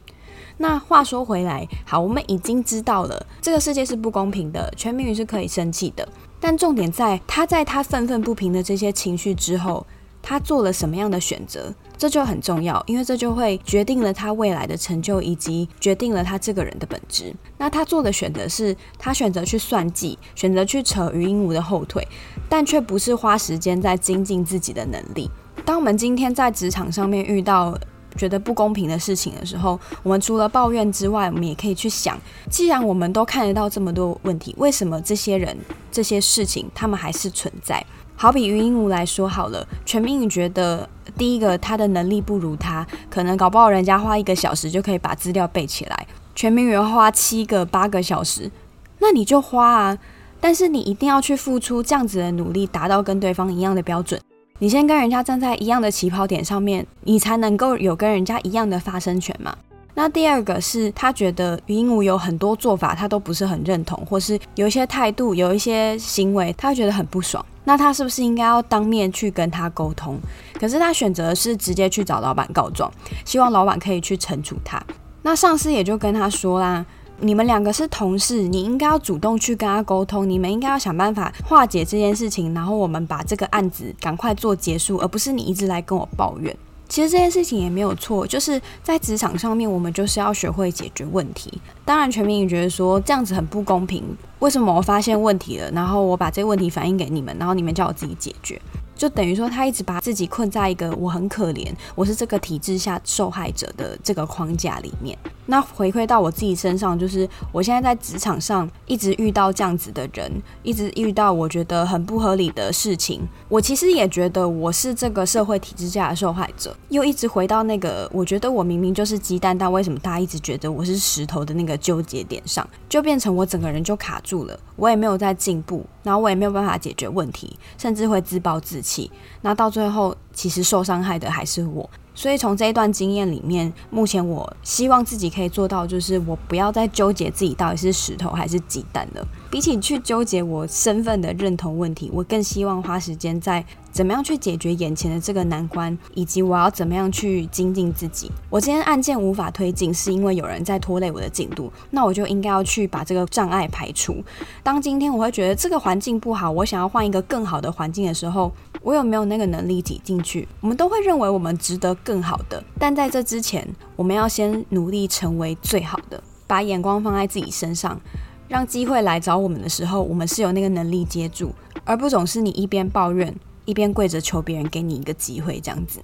[0.63, 6.07] 那话说回来，好，我们已经知道了这个世界是不公平的，全民宇是可以生气的。
[6.39, 9.87] 但重点在他在他愤愤不平的这些情绪之后，
[10.21, 11.73] 他做了什么样的选择？
[11.97, 17.35] 这就很重要，因为这就会决定了他未来的成就，以及决定了他这个人的本质。
[17.57, 22.07] 那他做的选择是，他选择去算计，选择去扯禹英禑的后腿，
[22.51, 25.31] 但却不是花时间在精进自己的能力。
[25.65, 27.79] 当我们今天在职场上面遇到
[28.17, 32.19] 觉得不公平的事情的时候，我们除了抱怨之外，我们也可以去想，
[32.51, 35.57] 既然我们都看得到这么多问题，为什么这些人、
[35.91, 37.85] 这些事情他们还是存在？
[38.17, 40.87] 好比于英禑来说好了，全民宇觉得
[41.17, 48.51] 第一个他的能力不如他，可能搞不好人家花一个小时就可以把资料背起来，全民宇花七个八个小时，
[48.99, 49.99] 那你就花啊，
[50.39, 54.21] 但是你一定要去付出这样子的努力，达到跟对方一样的标准。
[54.63, 59.57] 你先跟人家站在一样的起跑点上面，你才能够有跟人家一样的发声权嘛。
[59.95, 67.45] 那第二个是他觉得禹英禑有很多做法他都不是很认同，或是有一些态度、有一些行为，他觉得很不爽。
[67.65, 70.19] 那他是不是应该要当面去跟他沟通？
[70.59, 72.93] 可是他选择是直接去找老板告状，
[73.25, 74.79] 希望老板可以去惩处他。
[75.23, 76.85] 那上司也就跟他说啦。
[77.23, 86.57] 你们两个是同事，你应该要主动去跟他沟通，你们应该要想办法化解这件事情，然后我们把这个案子赶快做结束，而不是你一直来跟我抱怨。
[86.89, 91.61] 其实这件事情也没有错，就是在职场上面，我们就是要学会解决问题。
[91.85, 94.03] 当然，全民也觉得说这样子很不公平。
[94.41, 98.61] 为什么我发现问题了，然后我把这个问题反映给你们，然后你们叫我自己解决？
[99.01, 105.17] 就等于说，他一直把自己困在一个我很可怜，我是这个体制下受害者的这个框架里面。
[105.47, 110.31] 那回馈到我自己身上，就是我现在在职场上一直遇到这样子的人，
[110.63, 113.27] 一直遇到我觉得很不合理的事情。
[113.49, 129.11] 我其实也觉得我是这个社会体制下的受害者，又一直回到那个我觉得我明明就是鸡蛋，但为什么大家一直觉得我是石头的那个纠结点上，就变成我整个人就卡住了，我也没有在进步，然后我也没有办法解决问题，甚至会自暴自弃。
[129.43, 131.89] 那到最后，其实受伤害的还是我。
[132.13, 139.27] 所以从这一段经验里面，目前我希望自己可以做到，就是我不要再纠结自己到底是石头还是鸡蛋了。
[139.51, 143.65] 比起去纠结我身份的认同问题，我更希望花时间在。
[143.93, 148.31] 怎么样去解决眼前的这个难关，以及我要怎么样去精进自己？
[148.49, 154.23] 我今天案件无法推进，是因为有人在拖累我的进度，那我就应该要去把这个障碍排除。
[154.63, 160.30] 当今天我会觉得这个环境不好，我想要换一个更好的环境的时候，我有没有那个能力挤进去？
[160.61, 163.67] 我们都会认为我们值得更好的，但在这之前，
[163.97, 168.01] 我们要先努力成为最好的，把眼光放在自己身上，
[168.49, 171.53] 让机会来找我们的时候，我们是有那个能力接住，
[171.85, 173.35] 而不总是你一边抱怨。
[173.67, 176.01] 一边跪着求别人给你一个机会，这样子。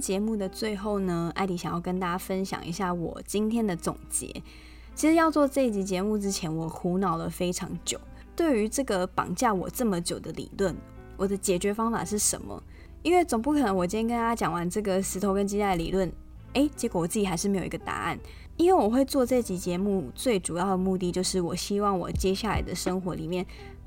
[0.00, 4.42] 节目的最后呢，艾迪想要跟大家分享一下我今天的总结。
[4.94, 8.00] 其实要做这一集节目之前，我苦恼了非常久。
[8.34, 10.76] 对于这个绑架我这么久的理论，
[11.16, 12.62] 我的解决方法是什么？
[13.02, 16.10] 因为总不可能我今天跟大家讲完这个石头跟鸡蛋的理论，
[16.54, 18.18] 诶，结果我自己还是没有一个答案。
[18.56, 23.44] 因为我会做这集节目最主要的目的，就是我希望我接下来的生活里面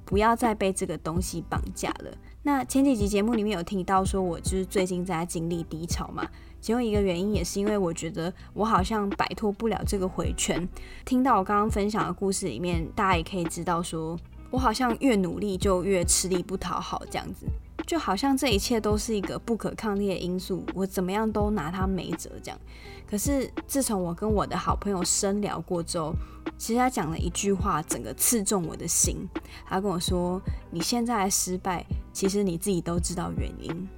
[0.10, 2.12] 不要再被这个东西绑架了。
[2.41, 6.28] 那前几集节目里面有提到说，我就是最近在经历低潮嘛，
[6.60, 10.68] 其中一个原因也是因为我觉得我好像摆脱不了这个回圈。
[11.05, 14.18] 听到我刚刚分享的故事里面，大家也可以知道说，
[14.49, 17.45] 我好像越努力就越吃力不讨好这样子，
[17.89, 22.59] 就好像这一切都是一个不可抗力的因素，我怎么样都拿他没辙这样。
[23.09, 26.13] 可是自从我跟我的好朋友深聊过之后，
[26.55, 29.27] 其实他讲了一句话，整个刺中我的心。
[29.65, 31.83] 他跟我说：“你现在失败，
[32.13, 33.89] 其实你自己都知道原因。”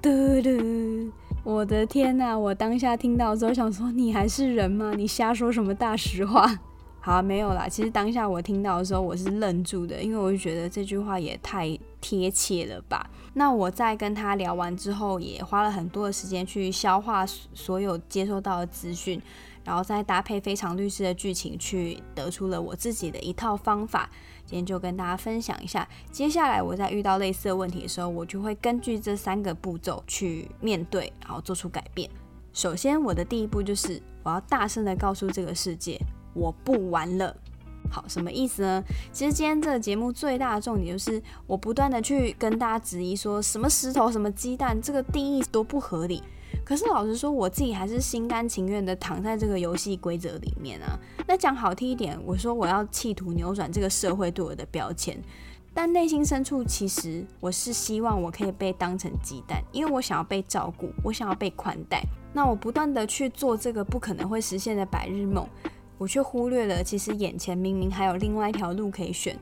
[0.00, 0.08] 嘟
[0.40, 1.10] 嘟，
[1.42, 2.38] 我的天哪！
[2.38, 4.92] 我当下听到之后想说：“你还是人吗？
[4.96, 6.56] 你瞎说什么大实话？”
[7.02, 7.68] 好，没有啦。
[7.68, 13.10] 其实当下我听到的时候，我是愣住的，因为我就觉得这句话也太贴切了吧。
[13.34, 19.20] 那我在跟他聊完之后，也花了很多的时间去消化所有接收到的资讯，
[19.64, 24.08] 然后再搭配非常律师的剧情，去得出了我自己的一套方法。
[24.46, 32.08] 今天就跟大家分享一下，接下来我在遇到类似的问题的时候，我就会根据这三个步骤去面对，然后做出改变。
[32.52, 35.98] 首先，我的第一步就是我要大声的告诉这个世界。
[36.34, 37.34] 我不玩了，
[37.90, 38.82] 好，什么意思呢？
[39.12, 46.22] 其实今天这个节目最大的重点就是我不断的去跟大家质疑，说什么石头、什么鸡蛋，这个定义多不合理。
[46.64, 50.98] 可是老实说，我自己还是心甘情愿的躺在这个游戏规则里面啊。
[51.26, 55.20] 那讲好听一点，我说我要企图扭转这个社会对我的标签，
[55.74, 62.02] 但内心深处其实我是希望我可以被当成鸡蛋，因为我想要被照顾，我想要被宽待。
[62.32, 65.46] 那我不断的去做这个不可能会实现的白日梦。
[66.04, 69.38] 我却忽略了，其实眼前明明还有另外一条路可以选，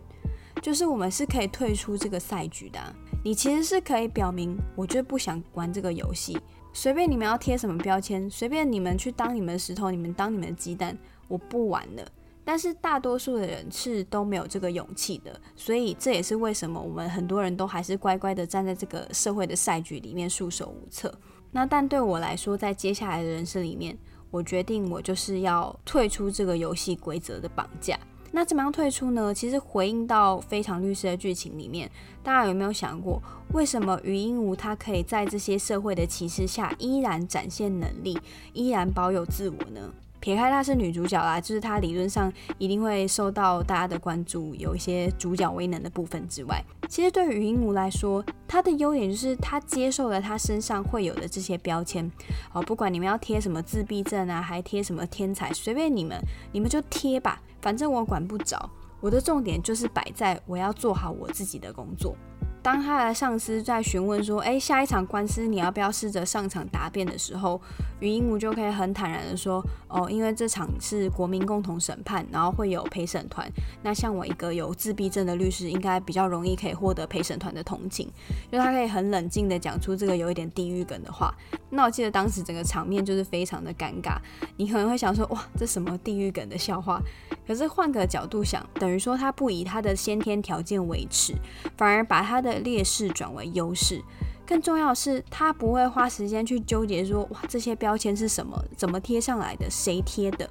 [0.62, 2.78] 就是我们是可以退出这个赛局的。
[3.24, 6.38] 你其实是可以表明，我就不想玩这个游戏，
[6.72, 10.96] 随便你们要贴什么标签，随便你们去当你们的石头，你们当你们的鸡蛋，
[11.26, 12.06] 我不玩了。
[12.44, 21.12] 但是大多数的人是都没有这个勇气的，所以这也是为什么我们很多人都还是乖乖的站在这个社会的赛局里面束手无策。
[21.50, 23.98] 那但对我来说，在接下来的人生里面，
[24.32, 27.96] 我决定，我就是要退出这个游戏规则的绑架。
[28.32, 29.32] 那怎么样退出呢？
[29.34, 31.90] 其实回应到非常律师的剧情里面，
[32.22, 33.22] 大家有没有想过，
[33.52, 38.18] 为什么余英武他可以在这些社会的歧视下依然展现能力，
[38.54, 39.92] 依然保有自我呢？
[40.22, 52.08] 撇开她是女主角啦，就是她理论上一定会受到大家的关注，有一些主角威能的部分之外，其实对于云母来说，她的优点就是她接受了她身上会有的这些标签。
[52.52, 56.16] 哦，不管你们要贴什么自闭症啊，还贴什么天才，随便你们，
[56.52, 58.70] 你们就贴吧，反正我管不着。
[59.00, 62.16] 我的重点就是摆在我要做好我自己的工作。
[62.62, 67.60] 当他的上司在询问说：“诶，下一场官司你要不要试着上场答辩的时候，
[67.98, 73.50] 禹英武就可以很坦然的说：‘哦，因为这场是国民共同审判，然后会有陪审团。
[73.82, 78.08] 那像我一个有自闭症的律师，应该比较容易可以获得陪审团的同情。’
[78.52, 81.34] 就他可以很冷静的讲出这个有一点地狱梗的话。
[81.68, 84.16] 那我记得当时整个场面就是非常的尴尬。
[84.56, 87.02] 你可能会想说：‘哇，这什么地狱梗的笑话？’
[87.44, 91.34] 可是换个角度想，等于说他不以他的先天条件为耻，
[91.76, 94.02] 反而把他的劣势转为优势，
[94.46, 100.48] 更重要的是，他不会花时间去纠结说，哇，这些标签是什么，怎么贴上来的，谁贴的？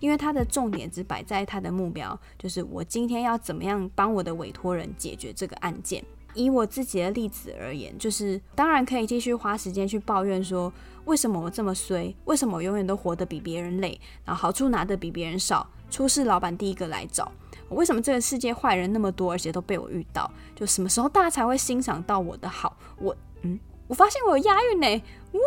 [0.00, 6.04] 因为他的重点只摆在他的目标，就是我今天要怎么样帮我的委托人解决这个案件。
[6.34, 10.72] 以我自己的例子而言，就是当然可以继续花时间去抱怨说，
[11.06, 12.14] 为什么我这么衰？
[12.26, 13.98] 为什么我永远都活得比别人累？
[14.24, 15.68] 然后好处拿得比别人少？
[15.90, 17.32] 出事老板第一个来找。
[17.70, 20.30] 为什么这个世界坏人那么多，而且都被我遇到？
[20.54, 22.76] 就什么时候大家才会欣赏到我的好？
[22.98, 25.02] 我嗯，我发现我有押韵呢，
[25.32, 25.38] 呜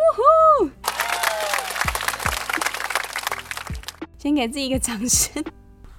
[0.61, 0.69] 呼！
[4.17, 5.43] 先给自己一个掌声。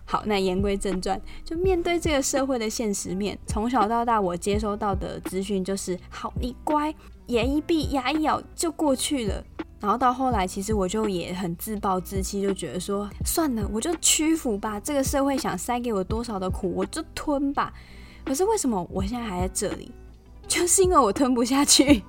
[0.05, 6.95] 好，那言归正传，就面对这个社会的现实面，从小到大我接收到的资讯就是：好，你乖，
[7.33, 9.43] 眼一闭，牙一咬就过去了。
[9.81, 14.79] 然后到后来，其实我就也很自暴自弃，就觉得说算了，我就屈服吧。
[14.79, 17.73] 这个社会想塞给我多少的苦，我就吞吧。
[18.25, 19.91] 可是为什么我现在还在这里？
[20.47, 22.05] 就是因为我吞不下去。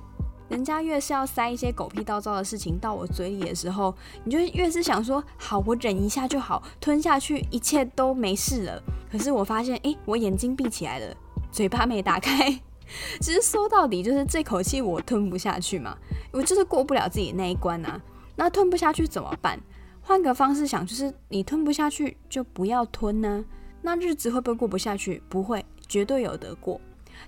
[0.48, 8.82] 人家越是要塞一些狗屁倒灶的事情到我嘴里的时候，你就越是想说好，我忍一下就好，吞下去，一切都没事了。
[9.10, 11.16] 可是我发现，诶，我眼睛闭起来了，
[11.50, 12.60] 嘴巴没打开。
[13.20, 15.96] 其实说到底，就是这口气我吞不下去嘛，
[16.32, 18.00] 我就是过不了自己那一关啊。
[18.36, 19.60] 那吞不下去怎么办？
[20.02, 23.44] 换个方式想，就是你吞不下去就不要吞呢。
[23.82, 25.22] 那日子会不会过不下去？
[25.28, 26.80] 不会，绝对有得过。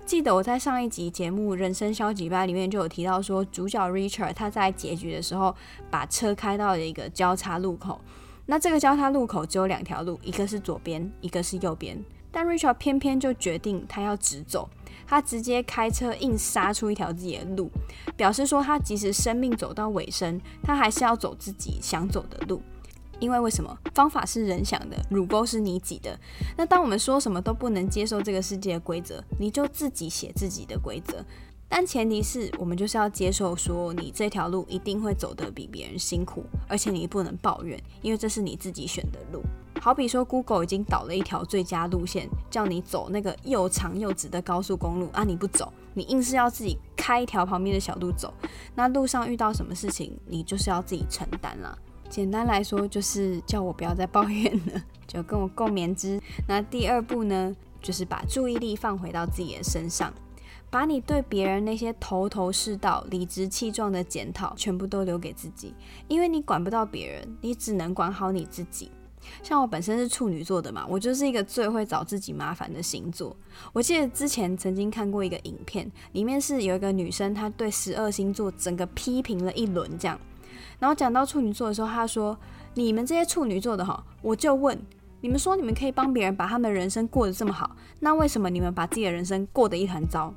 [0.05, 5.55] 记得我在上一集节目《人生消极吧》里面就有提到说，主角 Richard 他在结局的时候
[5.89, 7.99] 把车开到了一个交叉路口。
[8.45, 11.97] 那这个交叉路口只有两条路，一个是左边，一个是右边。
[12.37, 14.69] 但 Rachel 偏偏就决定他要直走。
[15.07, 17.71] 他直接开车硬杀出一条自己的路，
[18.15, 22.61] 表示说他即使生命走到尾声，他还是要走自己想走的路。
[23.19, 23.75] 因为为什么？
[23.95, 26.15] 方法是人想的，乳沟是你挤的。
[26.55, 31.25] 那当我们说什么都不能接受这个世界的规则，你就自己写自己的规则。
[31.69, 39.41] 但前提是我们就是要接受说，你这条路一定会走得比别人辛苦，而且你不能抱怨，因为这是你自己选的路。
[39.79, 48.33] 好比说，Google 已经导了一条最佳路线，叫你走那个又长又直的高速公路啊，你不走，你硬是要自己开一条旁边的小路走，
[48.73, 51.77] 那路上遇到什么事情，你就是要自己承担啦。
[52.09, 56.19] 简单来说，就是叫我不要再抱怨了，就跟我共勉之。
[56.47, 60.11] 那第二步呢，就是把注意力放回到自己的身上，
[60.69, 65.73] 把你对别人那些头头是道、理直气壮的检讨，全部都留给自己，
[66.07, 68.91] 因为你管不到别人，你只能管好你自己。
[69.43, 73.35] 像我本身是处女座的嘛，我就是一个最会找自己麻烦的星座。
[73.73, 80.19] 我记得之前曾经看过一个影片，里面是有一个女生，她对十二星座整个批评了一轮，这样。
[80.79, 82.37] 然后讲到处女座的时候，她说
[82.75, 84.79] ：“你们这些处女座的哈，我就问
[85.19, 90.33] 你们说，你们可以帮别人把他们人生过得这么好，那为什么你们把自己的人生过得一团糟？”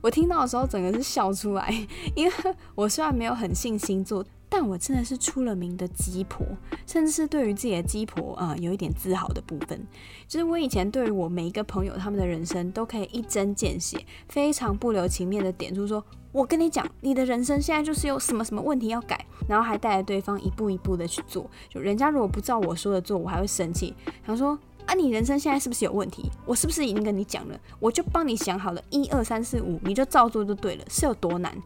[0.00, 1.86] 我听到的时候，整个是笑出来，
[2.16, 2.32] 因为
[2.74, 4.24] 我虽然没有很信星座。
[4.52, 6.44] 但我真的是出了名的鸡婆，
[6.84, 9.86] 甚至是对于自己的鸡婆啊、有一点自豪的部分。
[10.26, 21.48] 就是我以前对于我每一个朋友他们的人生，都可以一针见血，非常不留情面的点出说：“我跟你讲，你的人生现在就是有什么什么问题要改。”然后还带着对方一步一步的去做。
[21.68, 23.94] 就人家如果不照我说的做，我还会生气，
[24.26, 24.58] 想说。
[24.86, 26.30] 啊，你人生现在是不是有问题？
[26.44, 27.58] 我是不是已经跟你讲了？
[27.78, 31.56] 我就帮你想好了，一二三四五，你就照做就对了，是有多难？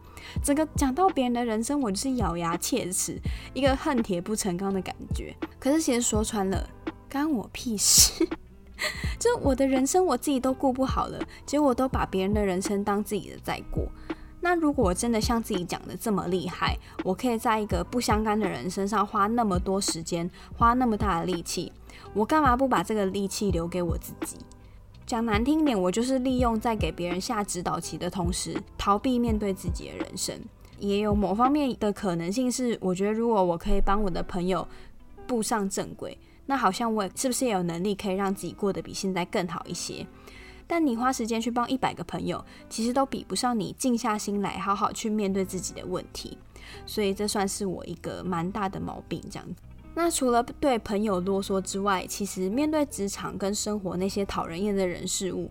[0.42, 3.18] 整个讲到别人的人生，我就是咬牙切齿，
[3.54, 5.34] 一个恨铁不成钢的感觉。
[5.58, 6.68] 可是其实说穿了，
[7.08, 8.26] 干我屁事！
[9.18, 13.86] 就我的人生我自己都过不好了，结果都把别人的人生当自己的在过。
[14.40, 21.72] 那如果我真的像自己讲的这么厉害，我可以在一个不相干的人身上花那么多时间，花那么大的力气。
[22.14, 24.36] 我干嘛不把这个力气留给我自己？
[25.04, 30.40] 讲难听点，我就是利用在给别人下指导棋的同时，逃避面对自己的人生。
[30.78, 34.66] 也有某方面的可能性是，我觉得如果我可以帮我的朋友
[35.26, 40.06] 步上正轨，那好像我是不是也有能力可以让自己过得比现在更好一些？
[40.66, 46.38] 但你花时间去帮一百个朋友，其实都比不上你静下心来好好去面对自己的问题。
[46.86, 49.62] 所以这算是我一个蛮大的毛病，这样子。
[49.94, 55.50] 那除了对朋友啰嗦之外，其实面对职场跟生活那些讨人厌的人事物，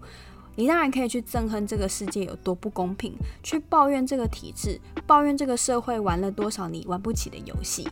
[0.55, 7.87] 你当然可以去憎恨这个世界有多不公平，去抱怨这个体制，抱怨这个社会玩了多少你玩不起的游戏。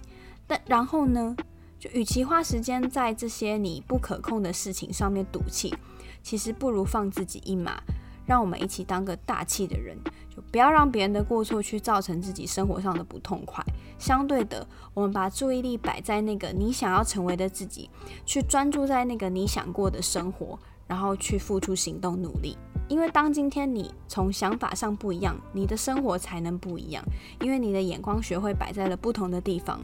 [0.45, 1.36] 但然后呢，
[1.80, 5.74] 就与其花时间在这些你不可控的事情上面赌气，
[6.22, 7.82] 其实不如放自己一马，
[8.26, 9.97] 让我们一起当个大气的人。
[10.34, 13.61] 就不要让别人的过错去造成自己生活上的不痛快。
[13.99, 17.89] 相对的，我们把注意力摆在那个你想要成为的自己，
[18.26, 20.57] 去专注在那个你想过的生活，
[20.92, 22.58] 然后去付出行动努力。
[22.89, 27.02] 因为当今天你从想法上不一样，你的生活才能不一样。
[27.39, 29.80] 因为你的眼光学会摆在了不同的地方。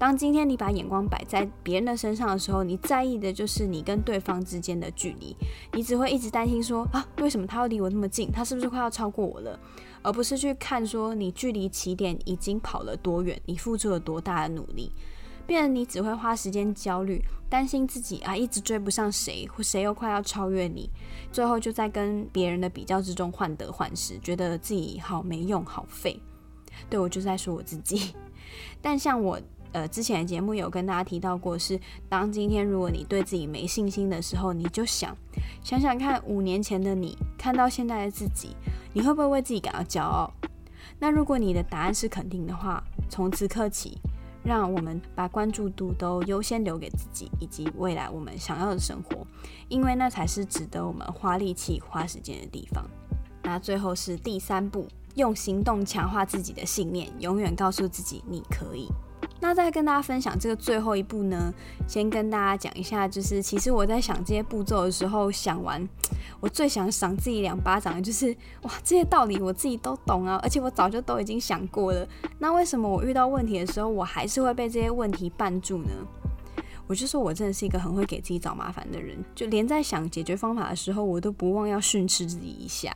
[0.00, 5.36] 当今天你把眼光摆在别人的身上的时候，你在意的就是你跟对方之间的距离。
[5.74, 8.32] 你只会一直担心说啊，为什么他要离我那么近？
[8.32, 9.60] 他是不是快要超过我了？
[10.00, 14.90] 而不是去看说你距离起点已经跑了多远，你付出了多大的努力。
[15.46, 20.90] 变得你只会花时间焦虑，担心自己啊一直追不上谁，或谁又快要超越你，
[21.30, 26.20] 最后就在跟别人的比较之中患得患失，觉得自己好没用、好废。
[26.90, 28.14] 对，我就在说我自己。
[28.82, 29.40] 但像我
[29.72, 31.78] 呃之前的节目有跟大家提到过，是
[32.08, 35.16] 当今天如果你对自己没信心的时候，你就想
[35.62, 38.56] 想想看，五年前的你看到现在的自己，
[38.92, 40.32] 你会不会为自己感到骄傲？
[40.98, 43.98] 那如果你的答案是肯定的话，从此刻起。
[44.46, 49.26] 让我们把关注度都优先留给自己以及未来我们想要的生活，
[49.68, 52.88] 因为那才是值得我们花力气、花时间的地方。
[53.42, 54.86] 那最后是第三步，
[55.16, 58.86] 用行动强化自己的信念，永远告诉自己你可以。
[59.40, 61.52] 那再跟大家分享这个最后一步呢，
[61.86, 65.86] 先跟大家讲一下，就是其实我在想这些步骤的时候，想完
[66.40, 72.08] 我最想赏自己两巴掌的就是哇，这些道理我自己都懂啊，而且我早就都已经想过了。
[72.38, 75.90] 那为什么我遇到问题的时候，我还是会被这些问题绊住呢？
[76.86, 82.94] 我就说我真的是一个很会给自己找麻烦的人，就连在想解决方法的时候，我都不忘要训斥自己一下。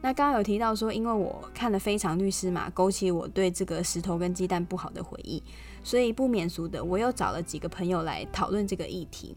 [0.00, 5.42] 那刚刚有提到说，因为我看了《非常律师》嘛，勾起我对这个石头跟鸡蛋不好的回忆。
[5.84, 9.36] 所以不免俗的，我又找了几个朋友来讨论这个议题。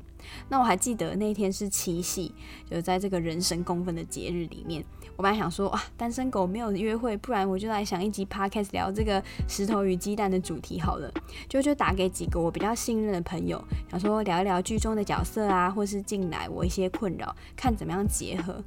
[0.50, 2.34] 那我还记得那天是七夕，
[2.70, 4.84] 就在这个人神共愤的节日里面，
[5.16, 11.10] 我本来想说，哇，单身狗没有约会，不然我就来想一集 podcast 聊这个石头与鸡蛋的主题好了。
[11.48, 18.62] 就就打给几个我比较信任的朋友，想说聊一聊剧中的角色啊，或是近来我一些困扰，看怎么样结合。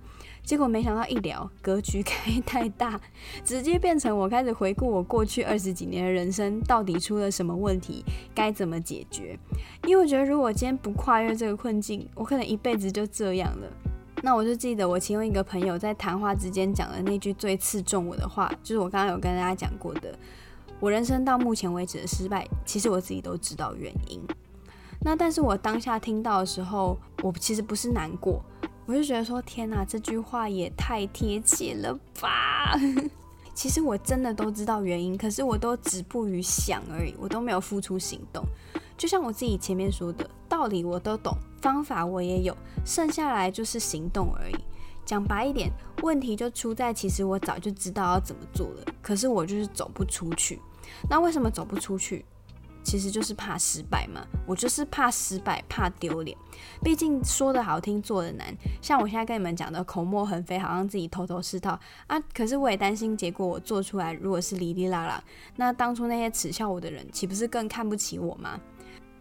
[0.50, 3.00] 结果没想到一聊，格局开太大，
[3.46, 9.38] 直接变成我开始回顾我过去二十几年的人生，到底出了什么问题，该怎么解决？
[9.86, 13.68] 因为我觉得，如果今天不跨越这个困境，我可能一辈子就这样了。
[14.24, 20.18] 那我就记得我其中一个朋友在谈话之间讲的那句最刺中我的话，就是我刚刚有跟大家讲过的，
[20.80, 24.20] 我人生到目前为止的失败，其实我自己都知道原因。
[25.00, 28.42] 那但是我当下听到的时候，我其实不是难过。
[28.90, 32.74] 我就觉得说，天哪，这句话也太贴切了吧！
[33.54, 38.44] 其实我真的都知道原因，可是我都止步于想而已，我都没有付出行动。
[38.98, 44.56] 就像我自己前面说的，道理我都懂，方法我也有，剩下来就是行动而已。
[45.06, 45.70] 讲白一点，
[46.02, 50.58] 问题就出在其实我早就知道要怎么做了，可是我就是走不出去。
[51.08, 52.24] 那为什么走不出去？
[52.82, 56.36] 其实就是怕失败嘛，我就是怕失败，怕丢脸。
[56.82, 58.56] 毕竟说的好听，做的难。
[58.80, 62.18] 像我现在跟你们讲的口沫横飞，好像自己头头是道啊。
[62.34, 65.22] 可是我也担心结果，我做出来如果是哩哩啦啦，
[65.56, 68.60] 那当初那些耻笑我的人，岂不是更看不起我吗？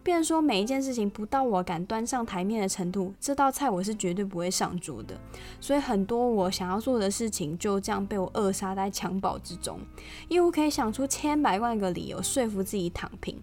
[0.01, 5.15] 变说每一件事情不到我敢端上台面的程度，这道菜我是绝对不会上桌的。
[5.59, 9.77] 所以很多我想要做的事情，就这样被我扼杀在襁褓之中。
[10.29, 13.39] 因为我可以想出千百万个理由说服自己躺平。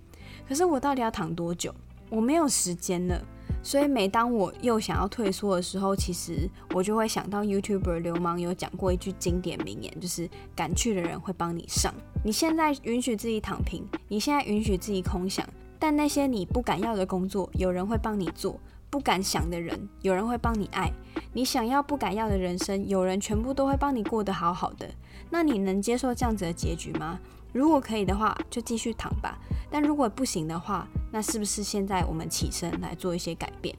[0.49, 1.75] 可是我到底要躺多久？
[2.09, 3.21] 我没有时间了。
[3.63, 11.93] 所以每当我又想要退缩的时候，其实我就会想到 YouTuber 流氓有讲过一句经典名言，就是敢去的人会帮你上。
[12.25, 15.45] 你现在允许自己躺平，你现在允许自己空想，
[15.81, 18.55] 但那些你不敢要的工作，有人会帮你做；
[18.91, 20.93] 不敢想的人，有人会帮你爱。
[21.33, 24.89] 你想要不敢要的人生，有人全部都会帮你过得好好的。
[25.31, 27.19] 那你能接受这样子的结局吗？
[27.53, 29.39] 如果可以的话，就继续躺吧。
[29.71, 33.75] 但如果不行的话，那是不是现在我们起身来做一些改变？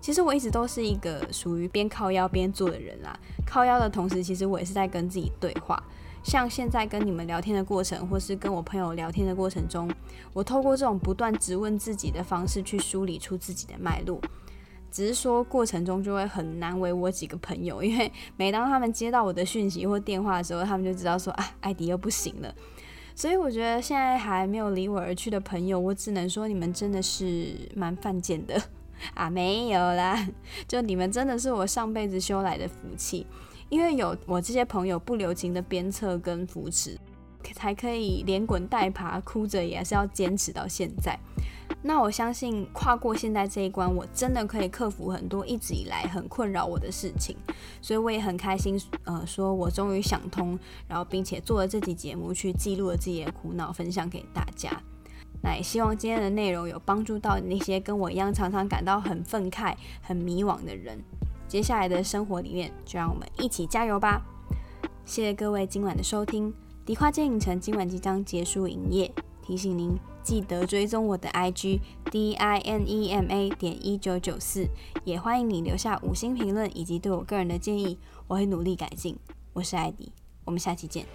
[0.00, 3.18] 其实我一直都是一个属于边靠腰边做的人啦。
[3.44, 5.82] 靠腰的同时，其实我也是在跟自己对话。
[6.26, 9.88] 像现在跟你们聊天的过程，或是跟我朋友聊天的过程中，
[10.32, 14.20] 我透过这种不断质问自己的方式去梳理出自己的脉络。
[14.90, 22.52] 只是说过程中就会很难为我几个朋友，因为每当他们接到我的讯息或电话的时候，他们就知道说啊，艾迪又不行了。
[23.14, 28.60] 所以我觉得现在还没有离我而去的朋友，我只能说你们真的是蛮犯贱的
[29.14, 30.26] 啊，没有啦，
[30.66, 33.24] 就你们真的是我上辈子修来的福气，
[33.68, 36.98] 因为有我这些朋友不留情的鞭策跟扶持，
[37.54, 41.18] 才可以连滚带爬，哭着也是要坚持到现在。
[41.82, 47.36] 那我相信跨过现在这一关，我真的可以克服很多一直以来很困扰我的事情，
[47.80, 50.58] 所以我也很开心，呃，说我终于想通，
[50.88, 54.80] 然后并且做了这集节目去记录了自己的苦恼，分享给大家。
[55.42, 60.98] 那也希望今天的内容有帮助到那些跟我一样常常感到很愤慨、很迷惘的人。
[61.48, 64.22] 接下来的生活里面，就让我们一起加油吧！
[65.04, 66.52] 谢谢各位今晚的收听，
[66.84, 69.12] 迪化街影城今晚即将结束营业。
[69.42, 71.78] 提醒您记得追踪我的 IG
[72.10, 74.66] D I N E M A 点一九九四，
[75.04, 79.16] 也欢迎你留下五星评论以及对我个人的建议，我会努力改进。
[79.52, 80.10] 我是艾迪，
[80.44, 81.06] 我们下期见。